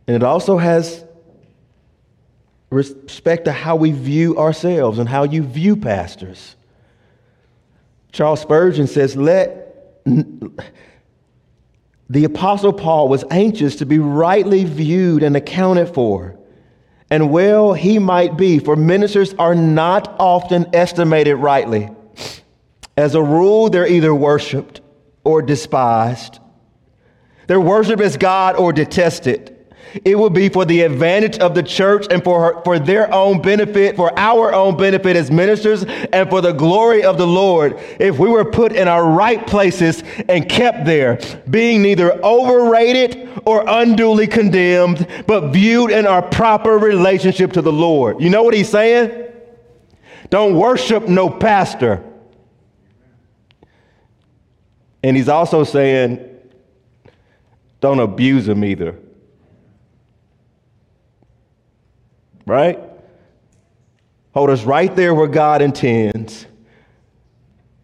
And 0.06 0.14
it 0.16 0.22
also 0.22 0.58
has 0.58 1.04
respect 2.70 3.44
to 3.46 3.52
how 3.52 3.76
we 3.76 3.92
view 3.92 4.36
ourselves 4.36 4.98
and 4.98 5.08
how 5.08 5.22
you 5.22 5.42
view 5.42 5.76
pastors. 5.76 6.56
Charles 8.12 8.40
Spurgeon 8.40 8.86
says, 8.86 9.16
Let 9.16 10.04
the 12.10 12.24
Apostle 12.24 12.72
Paul 12.72 13.08
was 13.08 13.24
anxious 13.30 13.76
to 13.76 13.86
be 13.86 13.98
rightly 13.98 14.64
viewed 14.64 15.22
and 15.22 15.36
accounted 15.36 15.94
for. 15.94 16.36
And 17.14 17.30
well, 17.30 17.74
he 17.74 18.00
might 18.00 18.36
be, 18.36 18.58
for 18.58 18.74
ministers 18.74 19.34
are 19.34 19.54
not 19.54 20.16
often 20.18 20.66
estimated 20.74 21.36
rightly. 21.36 21.88
As 22.96 23.14
a 23.14 23.22
rule, 23.22 23.70
they're 23.70 23.86
either 23.86 24.12
worshiped 24.12 24.80
or 25.22 25.40
despised. 25.40 26.40
They're 27.46 27.60
worshiped 27.60 28.02
as 28.02 28.16
God 28.16 28.56
or 28.56 28.72
detested. 28.72 29.53
It 30.04 30.18
would 30.18 30.32
be 30.32 30.48
for 30.48 30.64
the 30.64 30.82
advantage 30.82 31.38
of 31.38 31.54
the 31.54 31.62
church 31.62 32.06
and 32.10 32.24
for, 32.24 32.40
her, 32.54 32.62
for 32.62 32.78
their 32.78 33.12
own 33.12 33.40
benefit, 33.40 33.96
for 33.96 34.16
our 34.18 34.52
own 34.52 34.76
benefit 34.76 35.14
as 35.14 35.30
ministers, 35.30 35.84
and 35.84 36.28
for 36.28 36.40
the 36.40 36.52
glory 36.52 37.04
of 37.04 37.18
the 37.18 37.26
Lord 37.26 37.78
if 38.00 38.18
we 38.18 38.28
were 38.28 38.44
put 38.44 38.72
in 38.72 38.88
our 38.88 39.08
right 39.08 39.46
places 39.46 40.02
and 40.28 40.48
kept 40.48 40.84
there, 40.84 41.20
being 41.48 41.82
neither 41.82 42.12
overrated 42.24 43.28
or 43.44 43.64
unduly 43.66 44.26
condemned, 44.26 45.06
but 45.26 45.52
viewed 45.52 45.90
in 45.90 46.06
our 46.06 46.22
proper 46.22 46.78
relationship 46.78 47.52
to 47.52 47.62
the 47.62 47.72
Lord. 47.72 48.20
You 48.20 48.30
know 48.30 48.42
what 48.42 48.54
he's 48.54 48.68
saying? 48.68 49.32
Don't 50.30 50.56
worship 50.56 51.06
no 51.06 51.30
pastor. 51.30 52.02
And 55.02 55.16
he's 55.16 55.28
also 55.28 55.64
saying, 55.64 56.30
don't 57.80 58.00
abuse 58.00 58.48
him 58.48 58.64
either. 58.64 58.98
Right? 62.46 62.78
Hold 64.34 64.50
us 64.50 64.64
right 64.64 64.94
there 64.94 65.14
where 65.14 65.28
God 65.28 65.62
intends. 65.62 66.46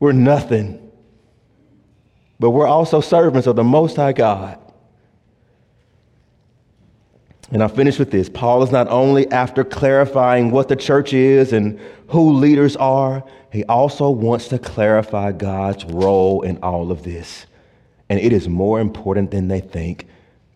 We're 0.00 0.12
nothing, 0.12 0.90
but 2.38 2.50
we're 2.50 2.66
also 2.66 3.00
servants 3.00 3.46
of 3.46 3.56
the 3.56 3.64
Most 3.64 3.96
High 3.96 4.12
God. 4.12 4.58
And 7.52 7.62
I'll 7.62 7.68
finish 7.68 7.98
with 7.98 8.10
this. 8.10 8.28
Paul 8.28 8.62
is 8.62 8.70
not 8.70 8.88
only 8.88 9.30
after 9.30 9.64
clarifying 9.64 10.50
what 10.50 10.68
the 10.68 10.76
church 10.76 11.12
is 11.12 11.52
and 11.52 11.80
who 12.08 12.32
leaders 12.32 12.76
are, 12.76 13.24
he 13.52 13.64
also 13.64 14.10
wants 14.10 14.48
to 14.48 14.58
clarify 14.58 15.32
God's 15.32 15.84
role 15.84 16.42
in 16.42 16.58
all 16.62 16.92
of 16.92 17.02
this. 17.02 17.46
And 18.08 18.20
it 18.20 18.32
is 18.32 18.48
more 18.48 18.80
important 18.80 19.32
than 19.32 19.48
they 19.48 19.60
think. 19.60 20.06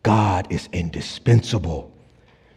God 0.03 0.47
is 0.51 0.69
indispensable 0.73 1.94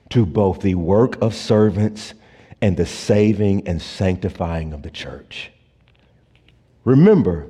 to 0.10 0.26
both 0.26 0.62
the 0.62 0.76
work 0.76 1.22
of 1.22 1.36
servants 1.36 2.14
and 2.62 2.78
the 2.78 2.86
saving 2.86 3.68
and 3.68 3.82
sanctifying 3.82 4.74
of 4.74 4.82
the 4.82 4.89
church. 4.89 5.51
Remember, 6.86 7.49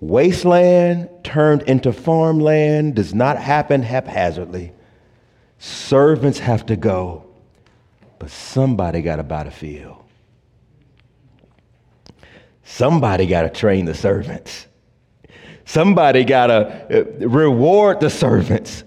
wasteland 0.00 1.08
turned 1.22 1.62
into 1.62 1.92
farmland 1.92 2.94
does 2.94 3.14
not 3.14 3.36
happen 3.38 3.82
haphazardly. 3.82 4.72
Servants 5.58 6.38
have 6.38 6.66
to 6.66 6.76
go, 6.76 7.24
but 8.18 8.30
somebody 8.30 9.02
got 9.02 9.16
to 9.16 9.22
buy 9.22 9.44
the 9.44 9.50
field. 9.50 9.96
Somebody 12.64 13.26
got 13.26 13.42
to 13.42 13.50
train 13.50 13.84
the 13.84 13.94
servants. 13.94 14.66
Somebody 15.66 16.24
got 16.24 16.48
to 16.48 17.22
uh, 17.22 17.28
reward 17.28 18.00
the 18.00 18.10
servants. 18.10 18.84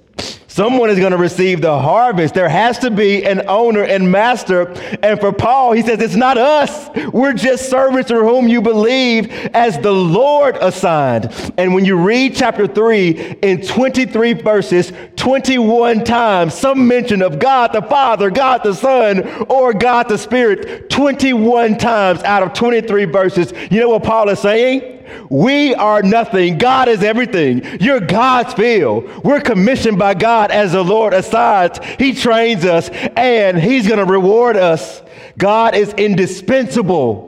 Someone 0.58 0.90
is 0.90 0.98
going 0.98 1.12
to 1.12 1.20
receive 1.20 1.62
the 1.62 1.78
harvest. 1.78 2.34
There 2.34 2.50
has 2.50 2.80
to 2.80 2.90
be 2.90 3.24
an 3.24 3.44
owner 3.48 3.84
and 3.84 4.12
master. 4.12 4.72
And 5.04 5.20
for 5.20 5.32
Paul, 5.32 5.74
he 5.74 5.84
says, 5.84 6.02
it's 6.02 6.16
not 6.16 6.36
us. 6.36 6.90
We're 7.14 7.34
just 7.34 7.70
servants 7.70 8.08
through 8.08 8.28
whom 8.28 8.48
you 8.48 8.60
believe 8.64 9.32
as 9.54 9.78
the 9.78 9.92
Lord 9.92 10.58
assigned. 10.60 11.32
And 11.60 11.76
when 11.76 11.86
you 11.86 11.96
read 11.96 12.36
chapter 12.36 12.66
3 12.66 13.36
in 13.44 13.62
23 13.62 14.34
verses, 14.34 14.92
21 15.16 16.04
times, 16.04 16.56
some 16.56 16.88
mention 16.88 17.22
of 17.22 17.38
God 17.38 17.72
the 17.72 17.84
Father, 17.84 18.32
God 18.32 18.64
the 18.64 18.74
Son, 18.74 19.28
or 19.44 19.76
God 19.76 20.10
the 20.10 20.18
Spirit, 20.18 20.90
21 20.90 21.78
times 21.78 22.24
out 22.24 22.42
of 22.42 22.54
23 22.54 23.06
verses. 23.06 23.54
You 23.70 23.80
know 23.80 23.90
what 23.90 24.04
Paul 24.04 24.30
is 24.30 24.40
saying? 24.40 24.97
We 25.30 25.76
are 25.76 26.02
nothing. 26.02 26.58
God 26.58 26.88
is 26.88 27.04
everything. 27.04 27.64
You're 27.82 28.00
God's 28.00 28.54
field. 28.54 29.24
We're 29.24 29.42
commissioned 29.42 29.98
by 29.98 30.14
God 30.14 30.52
as 30.52 30.72
the 30.72 30.84
Lord 30.84 31.14
assigns. 31.14 31.80
He 32.00 32.14
trains 32.14 32.66
us 32.66 32.90
and 32.90 33.58
He's 33.58 33.88
going 33.88 34.00
to 34.00 34.12
reward 34.12 34.58
us. 34.58 35.02
God 35.38 35.76
is 35.76 35.94
indispensable. 35.94 37.26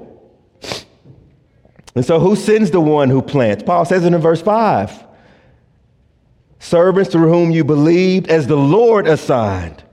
And 1.95 2.05
so, 2.05 2.19
who 2.19 2.35
sends 2.35 2.71
the 2.71 2.81
one 2.81 3.09
who 3.09 3.21
plants? 3.21 3.63
Paul 3.63 3.85
says 3.85 4.05
it 4.05 4.13
in 4.13 4.21
verse 4.21 4.41
5 4.41 5.05
Servants 6.59 7.11
through 7.11 7.29
whom 7.29 7.51
you 7.51 7.63
believed 7.63 8.27
as 8.27 8.47
the 8.47 8.57
Lord 8.57 9.07
assigned. 9.07 9.83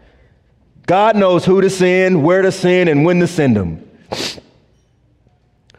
God 0.87 1.17
knows 1.17 1.45
who 1.45 1.61
to 1.61 1.71
send, 1.71 2.23
where 2.23 2.43
to 2.43 2.53
send, 2.53 2.89
and 2.89 3.05
when 3.05 3.19
to 3.21 3.27
send 3.27 3.57
them 3.57 3.86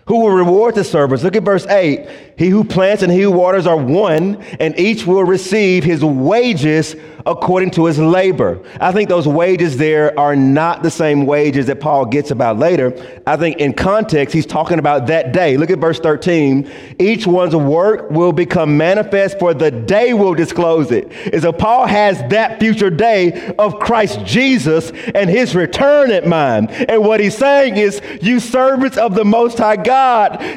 who 0.08 0.20
will 0.20 0.32
reward 0.32 0.76
the 0.76 0.84
servants. 0.84 1.24
Look 1.24 1.36
at 1.36 1.43
verse 1.43 1.68
8. 1.68 2.08
He 2.38 2.49
who 2.49 2.64
plants 2.64 3.03
and 3.03 3.12
he 3.12 3.22
who 3.22 3.32
waters 3.32 3.66
are 3.66 3.78
one, 3.78 4.41
and 4.60 4.78
each 4.80 5.05
will 5.05 5.24
receive 5.24 5.84
his 5.84 6.03
wages 6.03 6.95
according 7.26 7.72
to 7.72 7.86
his 7.86 7.99
labor. 7.99 8.62
I 8.80 8.91
think 8.91 9.10
those 9.10 9.28
wages 9.28 9.76
there 9.76 10.18
are 10.18 10.36
not 10.36 10.82
the 10.82 10.89
same 10.89 11.26
wages 11.26 11.66
that 11.66 11.82
Paul 11.82 12.05
gets 12.05 12.32
about 12.32 12.58
later. 12.58 13.22
I 13.28 13.36
think 13.36 13.58
in 13.58 13.74
context, 13.74 14.34
he's 14.34 14.45
talking 14.45 14.80
about 14.80 15.08
that 15.08 15.34
day. 15.34 15.58
Look 15.58 15.70
at 15.70 15.80
verse 15.80 15.99
13. 15.99 16.72
Each 16.99 17.28
one's 17.28 17.55
work 17.55 18.10
will 18.10 18.32
become 18.32 18.78
manifest, 18.78 19.39
for 19.39 19.53
the 19.53 19.72
day 19.72 20.14
will 20.14 20.36
disclose 20.36 20.91
it. 20.91 21.12
And 21.34 21.41
so 21.41 21.51
Paul 21.51 21.86
has 21.86 22.20
that 22.30 22.60
future 22.60 22.89
day 22.89 23.53
of 23.60 23.80
Christ 23.80 24.24
Jesus 24.24 24.91
and 25.14 25.30
his 25.30 25.53
return 25.53 26.12
at 26.12 26.26
mind. 26.26 26.72
And 26.72 27.03
what 27.03 27.20
he's 27.20 27.36
saying 27.36 27.76
is, 27.76 28.01
you 28.22 28.39
servants 28.39 28.97
of 28.97 29.16
the 29.16 29.26
Most 29.26 29.58
High 29.58 29.76
God, 29.76 29.97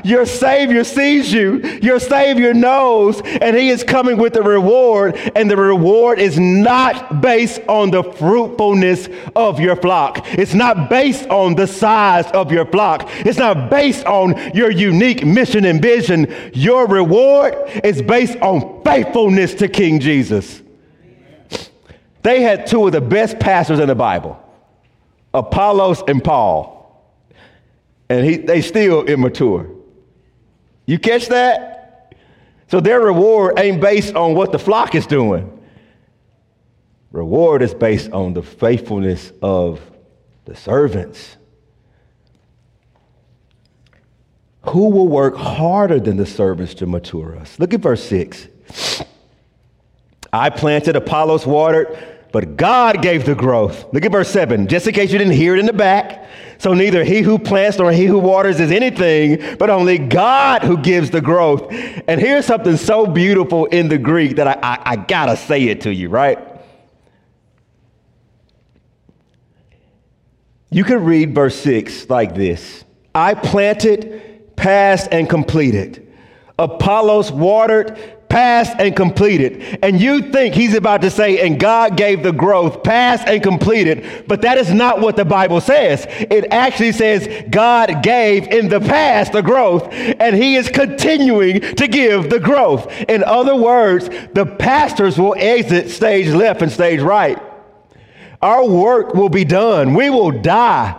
your 0.05 0.27
Savior 0.27 0.85
sees 0.85 1.33
you, 1.33 1.61
your 1.83 2.01
Savior 2.01 2.55
knows, 2.55 3.21
and 3.21 3.57
he 3.57 3.69
is 3.71 3.85
coming 3.85 4.19
with 4.19 4.37
a 4.37 4.43
reward, 4.43 5.17
and 5.35 5.51
the 5.51 5.57
reward 5.57 6.19
is 6.19 6.39
not 6.39 7.21
based 7.21 7.61
on 7.69 7.91
the 7.91 8.03
fruitfulness 8.03 9.09
of 9.37 9.61
your 9.61 9.77
flock. 9.77 10.19
It's 10.27 10.55
not 10.55 10.91
based 10.91 11.29
on 11.29 11.55
the 11.55 11.67
size 11.67 12.31
of 12.33 12.51
your 12.53 12.67
flock. 12.67 13.09
It's 13.27 13.39
not 13.39 13.71
based 13.71 14.07
on 14.07 14.55
your 14.55 14.71
unique 14.71 15.25
mission 15.25 15.65
and 15.65 15.81
vision. 15.81 16.33
Your 16.53 16.87
reward 16.87 17.55
is 17.85 18.03
based 18.03 18.37
on 18.39 18.83
faithfulness 18.85 19.55
to 19.55 19.69
King 19.69 20.01
Jesus. 20.01 20.63
They 22.23 22.43
had 22.43 22.67
two 22.67 22.87
of 22.87 22.93
the 22.93 23.01
best 23.01 23.39
pastors 23.39 23.79
in 23.79 23.89
the 23.89 23.95
Bible 23.95 24.39
Apollos 25.33 26.03
and 26.09 26.23
Paul. 26.23 26.80
And 28.11 28.27
he, 28.27 28.37
they 28.37 28.61
still 28.61 29.05
immature. 29.05 29.71
You 30.85 30.99
catch 30.99 31.29
that? 31.29 32.17
So 32.69 32.81
their 32.81 33.01
reward 33.01 33.59
ain't 33.59 33.81
based 33.81 34.17
on 34.17 34.35
what 34.35 34.51
the 34.51 34.59
flock 34.59 34.97
is 34.97 35.07
doing. 35.07 35.57
Reward 37.13 37.63
is 37.63 37.73
based 37.73 38.11
on 38.11 38.35
the 38.35 38.43
faithfulness 38.43 39.33
of 39.41 39.81
the 40.45 40.57
servants. 40.57 41.37
Who 44.63 44.91
will 44.91 45.09
work 45.09 45.37
harder 45.37 46.01
than 46.01 46.17
the 46.17 46.27
servants 46.27 46.75
to 46.75 46.87
mature 46.87 47.37
us? 47.37 47.59
Look 47.61 47.73
at 47.73 47.81
verse 47.81 48.05
6. 48.05 49.05
I 50.33 50.51
planted, 50.51 50.97
Apollos 50.97 51.47
watered, 51.47 51.97
but 52.33 52.57
God 52.57 53.03
gave 53.03 53.25
the 53.25 53.35
growth. 53.37 53.93
Look 53.93 54.05
at 54.05 54.13
verse 54.13 54.31
7, 54.31 54.67
just 54.67 54.87
in 54.87 54.95
case 54.95 55.13
you 55.13 55.19
didn't 55.19 55.35
hear 55.35 55.55
it 55.55 55.61
in 55.61 55.67
the 55.67 55.73
back. 55.73 56.27
So 56.61 56.75
neither 56.75 57.05
he 57.05 57.23
who 57.23 57.39
plants 57.39 57.79
nor 57.79 57.91
he 57.91 58.05
who 58.05 58.19
waters 58.19 58.61
is 58.61 58.71
anything, 58.71 59.57
but 59.57 59.71
only 59.71 59.97
God 59.97 60.63
who 60.63 60.77
gives 60.77 61.09
the 61.09 61.23
growth. 61.23 61.67
And 62.07 62.21
here's 62.21 62.45
something 62.45 62.77
so 62.77 63.07
beautiful 63.07 63.65
in 63.65 63.89
the 63.89 63.97
Greek 63.97 64.37
that 64.37 64.47
I, 64.47 64.59
I, 64.63 64.83
I 64.93 64.97
gotta 64.97 65.39
say 65.39 65.69
it 65.69 65.81
to 65.83 65.95
you, 65.95 66.11
right? 66.11 66.39
You 70.71 70.85
can 70.85 71.03
read 71.03 71.35
verse 71.35 71.57
6 71.57 72.11
like 72.11 72.35
this 72.35 72.85
I 73.15 73.33
planted, 73.33 74.55
passed, 74.55 75.09
and 75.11 75.31
completed. 75.31 76.13
Apollos 76.59 77.33
watered, 77.33 77.99
passed, 78.31 78.75
and 78.79 78.97
completed. 78.97 79.79
And 79.83 80.01
you 80.01 80.31
think 80.31 80.55
he's 80.55 80.75
about 80.75 81.03
to 81.03 81.11
say, 81.11 81.45
and 81.47 81.59
God 81.59 81.97
gave 81.97 82.23
the 82.23 82.33
growth, 82.33 82.83
passed 82.83 83.27
and 83.27 83.43
completed. 83.43 84.25
But 84.27 84.43
that 84.43 84.57
is 84.57 84.73
not 84.73 85.01
what 85.01 85.17
the 85.17 85.25
Bible 85.25 85.61
says. 85.61 86.07
It 86.09 86.47
actually 86.53 86.93
says 86.93 87.29
God 87.51 88.03
gave 88.03 88.47
in 88.47 88.69
the 88.69 88.81
past 88.81 89.33
the 89.33 89.43
growth, 89.43 89.89
and 89.93 90.35
he 90.35 90.57
is 90.57 90.69
continuing 90.71 91.61
to 91.61 91.89
give 91.89 92.31
the 92.31 92.41
growth. 92.41 92.91
In 93.09 93.25
other 93.25 93.57
words, 93.57 94.09
the 94.33 94.47
pastors 94.47 95.19
will 95.19 95.35
exit 95.37 95.91
stage 95.91 96.29
left 96.29 96.63
and 96.63 96.71
stage 96.71 97.01
right. 97.01 97.39
Our 98.41 98.67
work 98.67 99.15
will 99.15 99.29
be 99.29 99.45
done. 99.45 99.95
We 99.95 100.09
will 100.09 100.31
die. 100.31 100.99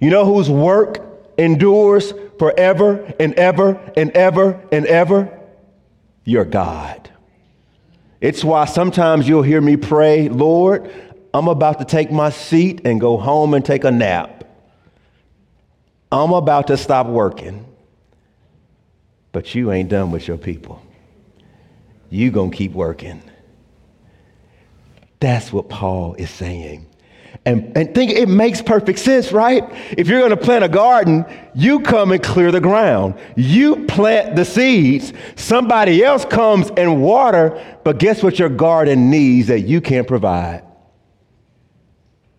You 0.00 0.10
know 0.10 0.24
whose 0.24 0.48
work 0.48 0.98
endures 1.36 2.12
forever 2.38 3.12
and 3.20 3.34
ever 3.34 3.78
and 3.96 4.10
ever 4.12 4.60
and 4.72 4.86
ever? 4.86 5.37
Your 6.28 6.44
God. 6.44 7.08
It's 8.20 8.44
why 8.44 8.66
sometimes 8.66 9.26
you'll 9.26 9.40
hear 9.42 9.62
me 9.62 9.78
pray, 9.78 10.28
Lord, 10.28 10.92
I'm 11.32 11.48
about 11.48 11.78
to 11.78 11.86
take 11.86 12.12
my 12.12 12.28
seat 12.28 12.82
and 12.84 13.00
go 13.00 13.16
home 13.16 13.54
and 13.54 13.64
take 13.64 13.84
a 13.84 13.90
nap. 13.90 14.44
I'm 16.12 16.32
about 16.32 16.66
to 16.66 16.76
stop 16.76 17.06
working. 17.06 17.64
But 19.32 19.54
you 19.54 19.72
ain't 19.72 19.88
done 19.88 20.10
with 20.10 20.28
your 20.28 20.36
people. 20.36 20.82
You 22.10 22.30
going 22.30 22.50
to 22.50 22.56
keep 22.58 22.72
working. 22.72 23.22
That's 25.20 25.50
what 25.50 25.70
Paul 25.70 26.12
is 26.18 26.28
saying. 26.28 26.87
And, 27.48 27.74
and 27.78 27.94
think 27.94 28.10
it 28.10 28.28
makes 28.28 28.60
perfect 28.60 28.98
sense, 28.98 29.32
right? 29.32 29.62
If 29.96 30.06
you're 30.06 30.18
going 30.18 30.32
to 30.32 30.36
plant 30.36 30.64
a 30.64 30.68
garden, 30.68 31.24
you 31.54 31.80
come 31.80 32.12
and 32.12 32.22
clear 32.22 32.52
the 32.52 32.60
ground. 32.60 33.14
You 33.36 33.86
plant 33.86 34.36
the 34.36 34.44
seeds. 34.44 35.14
Somebody 35.34 36.04
else 36.04 36.26
comes 36.26 36.70
and 36.76 37.00
water, 37.00 37.58
but 37.84 37.98
guess 37.98 38.22
what 38.22 38.38
your 38.38 38.50
garden 38.50 39.08
needs 39.08 39.48
that 39.48 39.60
you 39.60 39.80
can't 39.80 40.06
provide? 40.06 40.62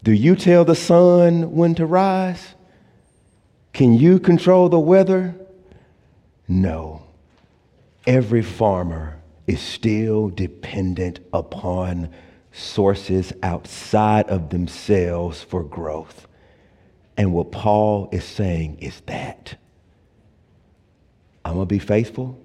Do 0.03 0.11
you 0.11 0.35
tell 0.35 0.63
the 0.63 0.75
sun 0.75 1.53
when 1.53 1.73
to 1.73 1.87
rise? 1.87 2.53
Can 3.73 3.95
you 3.95 4.19
control 4.19 4.69
the 4.69 4.79
weather? 4.79 5.33
No. 6.47 7.01
Every 8.05 8.43
farmer 8.43 9.17
is 9.47 9.59
still 9.59 10.29
dependent 10.29 11.19
upon 11.33 12.11
sources 12.51 13.33
outside 13.43 14.29
of 14.29 14.49
themselves 14.49 15.43
for 15.43 15.63
growth. 15.63 16.27
And 17.17 17.33
what 17.33 17.51
Paul 17.51 18.09
is 18.11 18.23
saying 18.23 18.79
is 18.79 19.01
that 19.05 19.57
I'm 21.43 21.55
going 21.55 21.67
to 21.67 21.73
be 21.73 21.79
faithful, 21.79 22.39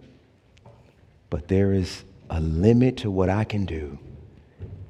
but 1.30 1.48
there 1.48 1.72
is 1.72 2.04
a 2.30 2.40
limit 2.40 2.98
to 2.98 3.10
what 3.10 3.28
I 3.28 3.44
can 3.44 3.66
do. 3.66 3.98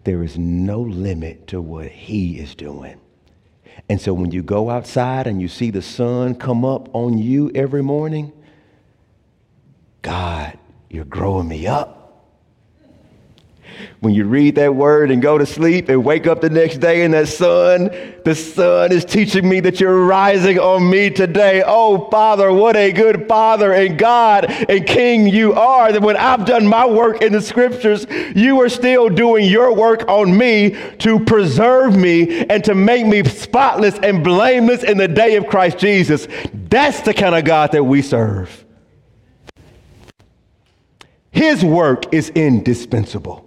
There 0.04 0.22
is 0.22 0.38
no 0.38 0.80
limit 0.80 1.48
to 1.48 1.60
what 1.60 1.88
he 1.88 2.38
is 2.38 2.54
doing. 2.54 3.00
And 3.88 4.00
so 4.00 4.14
when 4.14 4.30
you 4.30 4.42
go 4.42 4.70
outside 4.70 5.26
and 5.26 5.40
you 5.42 5.48
see 5.48 5.70
the 5.70 5.82
sun 5.82 6.34
come 6.36 6.64
up 6.64 6.88
on 6.94 7.18
you 7.18 7.50
every 7.54 7.82
morning, 7.82 8.32
God, 10.02 10.58
you're 10.88 11.04
growing 11.04 11.48
me 11.48 11.66
up 11.66 11.93
when 14.00 14.14
you 14.14 14.24
read 14.24 14.54
that 14.56 14.74
word 14.74 15.10
and 15.10 15.22
go 15.22 15.38
to 15.38 15.46
sleep 15.46 15.88
and 15.88 16.04
wake 16.04 16.26
up 16.26 16.40
the 16.40 16.50
next 16.50 16.78
day 16.78 17.02
and 17.02 17.14
that 17.14 17.28
sun, 17.28 17.90
the 18.24 18.34
sun 18.34 18.92
is 18.92 19.04
teaching 19.04 19.48
me 19.48 19.60
that 19.60 19.80
you're 19.80 20.04
rising 20.04 20.58
on 20.58 20.88
me 20.88 21.10
today. 21.10 21.62
Oh, 21.64 22.08
Father, 22.10 22.52
what 22.52 22.76
a 22.76 22.92
good 22.92 23.28
Father 23.28 23.72
and 23.72 23.98
God 23.98 24.46
and 24.50 24.86
King 24.86 25.26
you 25.26 25.52
are. 25.54 25.92
That 25.92 26.02
when 26.02 26.16
I've 26.16 26.44
done 26.44 26.66
my 26.66 26.86
work 26.86 27.22
in 27.22 27.32
the 27.32 27.42
scriptures, 27.42 28.06
you 28.34 28.60
are 28.62 28.68
still 28.68 29.08
doing 29.08 29.46
your 29.46 29.74
work 29.74 30.08
on 30.08 30.36
me 30.36 30.76
to 30.98 31.20
preserve 31.20 31.96
me 31.96 32.44
and 32.46 32.64
to 32.64 32.74
make 32.74 33.06
me 33.06 33.24
spotless 33.24 33.98
and 33.98 34.24
blameless 34.24 34.82
in 34.82 34.98
the 34.98 35.08
day 35.08 35.36
of 35.36 35.46
Christ 35.46 35.78
Jesus. 35.78 36.28
That's 36.52 37.00
the 37.02 37.14
kind 37.14 37.34
of 37.34 37.44
God 37.44 37.72
that 37.72 37.84
we 37.84 38.02
serve. 38.02 38.64
His 41.34 41.64
work 41.64 42.14
is 42.14 42.30
indispensable. 42.30 43.43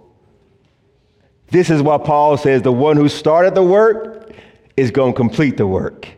This 1.50 1.70
is 1.70 1.82
why 1.82 1.98
Paul 1.98 2.36
says 2.36 2.62
the 2.62 2.72
one 2.72 2.96
who 2.96 3.08
started 3.08 3.54
the 3.54 3.62
work 3.62 4.32
is 4.76 4.90
going 4.90 5.12
to 5.12 5.16
complete 5.16 5.56
the 5.56 5.66
work. 5.66 6.08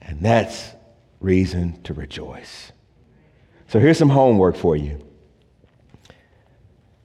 And 0.00 0.20
that's 0.20 0.72
reason 1.20 1.82
to 1.82 1.94
rejoice. 1.94 2.72
So 3.68 3.80
here's 3.80 3.98
some 3.98 4.10
homework 4.10 4.56
for 4.56 4.76
you. 4.76 5.04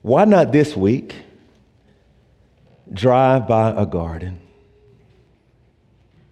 Why 0.02 0.26
not 0.26 0.52
this 0.52 0.78
week 0.78 1.16
drive 2.94 3.48
by 3.48 3.72
a 3.72 3.86
garden? 3.86 4.40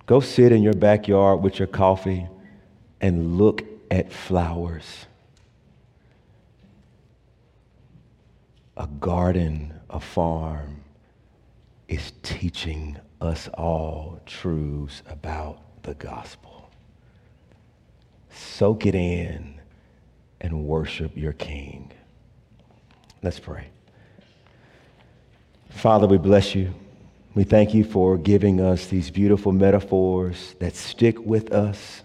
Go 0.05 0.19
sit 0.19 0.51
in 0.51 0.61
your 0.61 0.73
backyard 0.73 1.41
with 1.41 1.59
your 1.59 1.67
coffee 1.67 2.27
and 3.01 3.37
look 3.37 3.63
at 3.91 4.11
flowers. 4.11 5.05
A 8.77 8.87
garden, 8.87 9.73
a 9.89 9.99
farm, 9.99 10.83
is 11.87 12.13
teaching 12.21 12.97
us 13.19 13.47
all 13.55 14.21
truths 14.25 15.01
about 15.09 15.59
the 15.83 15.95
gospel. 15.95 16.69
Soak 18.29 18.85
it 18.85 18.93
in 18.93 19.59
and 20.39 20.65
worship 20.65 21.17
your 21.17 21.33
King. 21.33 21.91
Let's 23.23 23.39
pray. 23.39 23.67
Father, 25.69 26.05
we 26.05 26.17
bless 26.17 26.53
you. 26.53 26.73
We 27.33 27.43
thank 27.43 27.73
you 27.73 27.83
for 27.83 28.17
giving 28.17 28.61
us 28.61 28.87
these 28.87 29.09
beautiful 29.09 29.51
metaphors 29.51 30.55
that 30.59 30.75
stick 30.75 31.19
with 31.19 31.51
us. 31.51 32.03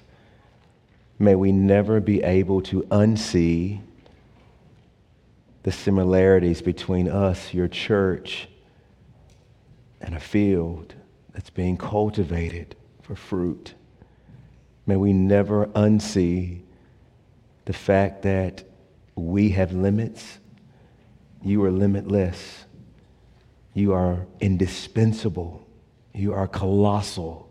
May 1.19 1.35
we 1.35 1.53
never 1.53 2.01
be 2.01 2.23
able 2.23 2.63
to 2.63 2.83
unsee 2.85 3.81
the 5.63 5.73
similarities 5.73 6.61
between 6.63 7.09
us, 7.09 7.55
your 7.55 7.69
church, 7.69 8.49
and 10.01 10.15
a 10.15 10.21
field 10.21 10.95
that's 11.33 11.51
being 11.51 11.77
cultivated 11.77 12.75
for 13.03 13.15
fruit. 13.15 13.75
May 14.87 14.97
we 14.97 15.13
never 15.13 15.67
unsee 15.67 16.61
the 17.65 17.73
fact 17.73 18.23
that 18.23 18.65
we 19.15 19.51
have 19.51 19.73
limits. 19.73 20.39
You 21.43 21.65
are 21.65 21.71
limitless. 21.71 22.65
You 23.75 23.93
are 23.93 24.27
indispensable. 24.41 25.65
You 26.13 26.35
are 26.35 26.49
colossal. 26.49 27.49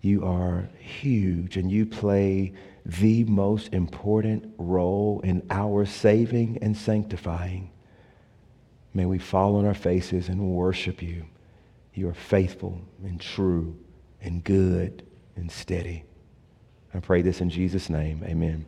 You 0.00 0.24
are 0.24 0.68
huge, 0.78 1.56
and 1.56 1.70
you 1.70 1.84
play 1.84 2.52
the 2.84 3.24
most 3.24 3.72
important 3.72 4.54
role 4.58 5.20
in 5.22 5.46
our 5.50 5.84
saving 5.84 6.58
and 6.62 6.76
sanctifying. 6.76 7.70
May 8.92 9.06
we 9.06 9.18
fall 9.18 9.56
on 9.56 9.66
our 9.66 9.74
faces 9.74 10.28
and 10.28 10.40
worship 10.40 11.02
you. 11.02 11.26
You 11.94 12.08
are 12.08 12.14
faithful 12.14 12.80
and 13.02 13.20
true 13.20 13.76
and 14.20 14.42
good 14.42 15.04
and 15.36 15.50
steady. 15.50 16.04
I 16.92 17.00
pray 17.00 17.22
this 17.22 17.40
in 17.40 17.50
Jesus' 17.50 17.88
name. 17.88 18.22
Amen. 18.24 18.66